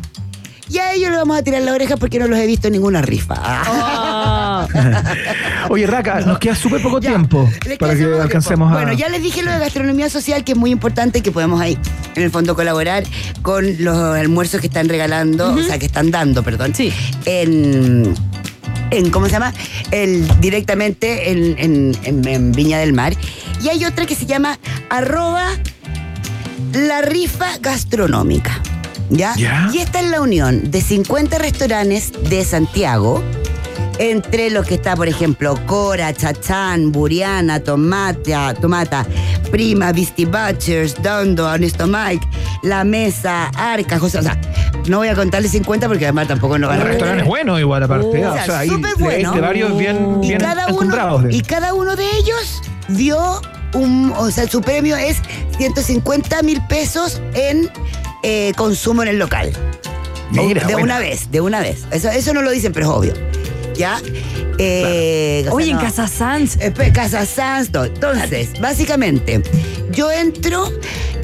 [0.69, 2.73] Y a ellos le vamos a tirar la oreja porque no los he visto en
[2.73, 3.37] ninguna rifa.
[3.39, 4.67] Ah.
[5.71, 8.79] Oye, Raca, nos queda súper poco Ya, tiempo les para que alcancemos tiempo.
[8.79, 8.83] a.
[8.83, 11.79] Bueno, ya les dije lo de gastronomía social, que es muy importante, que podemos ahí,
[12.14, 13.05] en el fondo, colaborar
[13.43, 16.75] con los almuerzos que están regalando, o sea, que están dando, perdón.
[16.75, 16.93] Sí.
[17.27, 18.14] En.
[18.91, 19.53] En, ¿Cómo se llama?
[19.91, 23.14] El, directamente en, en- en- en Viña del Mar.
[23.61, 24.59] Y hay otra que se llama
[24.91, 25.49] arroba
[26.73, 28.61] la rifa gastronómica.
[29.11, 29.35] ¿Ya?
[29.37, 29.69] Ya.
[29.73, 33.23] Y esta es la unión de 50 restaurantes de Santiago,
[33.99, 39.07] entre los que está, por ejemplo, Cora, Chachán, Buriana, Tomata, Tomata,
[39.51, 42.27] Prima, Beastie Butchers, Dondo, Honesto Mike,
[42.63, 44.19] La Mesa, Arca, José.
[44.19, 44.39] O sea,
[44.87, 47.59] no voy a contarle 50 porque además tampoco no van a El restaurante es bueno
[47.59, 48.07] igual aparte.
[48.27, 49.33] O sea, o sea, súper de- bueno.
[49.33, 51.23] de varios bien, y bien cada uno encumbrados.
[51.25, 53.41] de- y cada uno de ellos dio
[53.75, 55.17] un o sea su premio es
[55.59, 57.69] 150 mil pesos en
[58.27, 59.53] eh, consumo en el local.
[60.33, 61.85] Mira, de una vez de una vez.
[61.93, 63.14] Eso eso no lo dicen pero es obvio.
[63.77, 64.01] Ya
[64.59, 65.79] Eh, o sea, Oye, en.
[65.79, 66.57] Casa Sanz.
[66.61, 67.85] Eh, pues, Casa Sanz, no.
[67.85, 69.43] Entonces, básicamente,
[69.93, 70.72] yo entro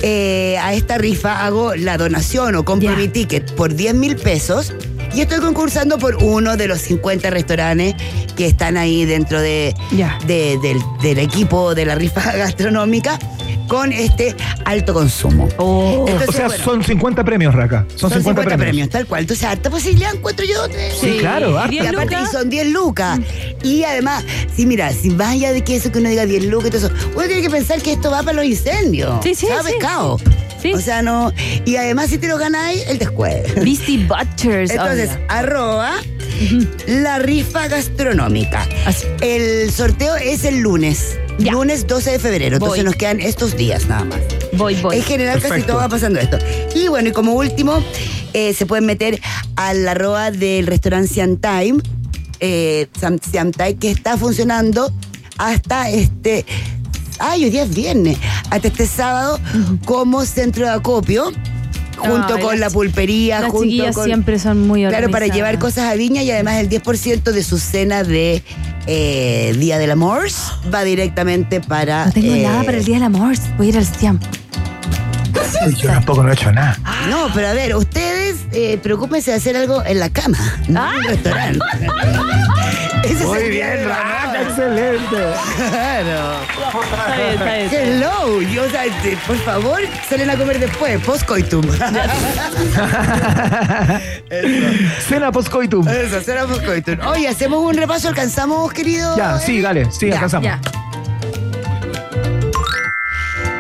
[0.03, 4.73] eh, a esta rifa, hago la donación o compro mi ticket por 10 mil pesos
[5.15, 7.95] y estoy concursando por uno de los 50 restaurantes
[8.37, 9.75] que están ahí dentro de-
[10.27, 13.19] del, del equipo de la rifa gastronómica
[13.73, 15.49] con este alto consumo.
[15.57, 16.05] Oh.
[16.07, 17.87] Entonces, O sea, bueno, son 50 premios, Raca.
[17.97, 18.59] Son, son 50, 50 premios.
[18.67, 18.89] premios.
[18.91, 19.21] tal cual.
[19.23, 20.69] Entonces, harta posibilidad encuentro yo.
[20.69, 21.75] de- Sí, claro, harta.
[21.75, 22.33] y 10 aparte, lucas.
[22.33, 23.21] son 10 lucas.
[23.63, 26.71] Y además, sí, mira, si vaya de que eso que uno diga 10 lucas y
[26.73, 29.23] todo eso, uno tiene que pensar que esto va para los incendios.
[29.23, 30.19] Sí, sí, ¿Sabes, sí, cao?
[30.63, 30.73] Sí.
[30.73, 31.33] O sea, no.
[31.65, 33.61] Y además, si te lo ganáis, el descuento.
[33.61, 34.71] Beastie Butchers.
[34.73, 35.93] Entonces, arroba
[36.87, 38.67] la rifa gastronómica.
[38.87, 39.07] Así.
[39.21, 41.19] El sorteo es el lunes.
[41.39, 41.53] Ya.
[41.53, 42.57] Lunes 12 de febrero.
[42.57, 44.19] Entonces nos quedan estos días nada más.
[44.53, 44.97] Voy, voy.
[44.99, 46.39] En general casi todo va pasando esto.
[46.75, 47.83] Y bueno, y como último,
[48.35, 49.19] eh, se pueden meter
[49.57, 51.81] al arroba del restaurante Siam Time,
[52.41, 54.93] eh, Sam- Siam Time, que está funcionando
[55.39, 56.45] hasta este.
[57.25, 58.19] Ay, hoy día es viernes.
[58.51, 59.39] Hasta este sábado
[59.85, 61.33] como centro de acopio.
[61.97, 64.05] junto Ay, con la pulpería, Las junto chiquillas con...
[64.07, 67.59] siempre son muy Claro, para llevar cosas a Viña y además el 10% de su
[67.59, 68.43] cena de
[68.89, 70.27] eh, Día del Amor
[70.75, 72.07] va directamente para...
[72.07, 73.37] No tengo eh, nada para el Día del Amor.
[73.57, 74.19] Voy a ir al STIAM.
[75.77, 76.77] Yo tampoco no he hecho nada.
[77.09, 80.97] No, pero a ver, ustedes eh, preocúpense de hacer algo en la cama, no en
[80.97, 81.61] un restaurante.
[83.13, 83.89] Ese es Muy el bien.
[83.89, 85.17] Raca, excelente.
[85.57, 86.37] Claro.
[86.83, 87.69] Está bien, está bien.
[87.73, 91.63] Hello, yo, o sea, te- por favor, salen a comer después, post-coitum.
[95.09, 95.87] Cena post-coitum.
[95.89, 96.99] Eso, será post-coitum.
[97.07, 99.17] Oye, hacemos un repaso, ¿alcanzamos, querido?
[99.17, 100.45] Ya, sí, dale, sí, Ya, alcanzamos.
[100.47, 100.61] Ya.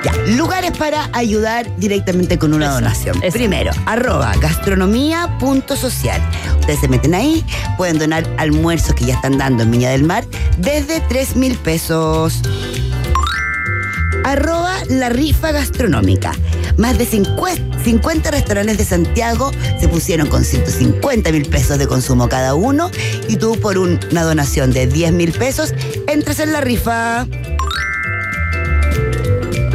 [0.04, 3.22] Ya, lugares para ayudar directamente con una donación.
[3.22, 3.32] eso.
[3.36, 6.20] Primero, arroba gastronomía.social.
[6.60, 7.44] Ustedes se meten ahí,
[7.76, 10.24] pueden donar almuerzos que ya están dando en Viña del Mar
[10.58, 12.40] desde 3 mil pesos.
[14.24, 16.32] Arroba la rifa gastronómica.
[16.78, 19.50] Más de 50, 50 restaurantes de Santiago
[19.80, 22.90] se pusieron con 150 mil pesos de consumo cada uno
[23.28, 25.74] y tú por un- una donación de 10 mil pesos
[26.08, 27.26] entras en la rifa.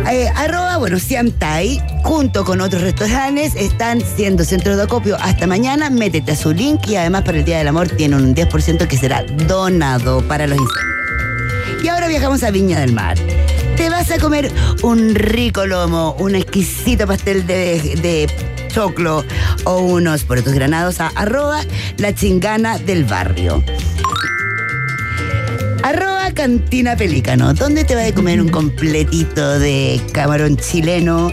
[0.09, 5.89] Eh, arroba, bueno, Siamtai, junto con otros restaurantes, están siendo centros de acopio hasta mañana.
[5.89, 8.97] Métete a su link y además para el Día del Amor tiene un 10% que
[8.97, 11.83] será donado para los incendios.
[11.83, 13.17] Y ahora viajamos a Viña del Mar.
[13.75, 14.49] Te vas a comer
[14.81, 18.29] un rico lomo, un exquisito pastel de, de
[18.69, 19.25] choclo
[19.65, 21.59] o unos porotos granados a arroba
[21.97, 23.61] la chingana del barrio.
[25.87, 31.31] Arroba Cantina Pelícano, donde te vas a comer un completito de camarón chileno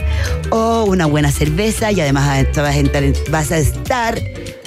[0.50, 4.16] o una buena cerveza y además te vas a vas a estar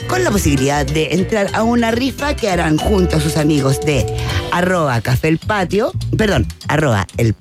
[0.10, 4.06] con la posibilidad de entrar a una rifa que harán junto a sus amigos de
[4.52, 7.38] arroba café el patio, perdón, arroba el patio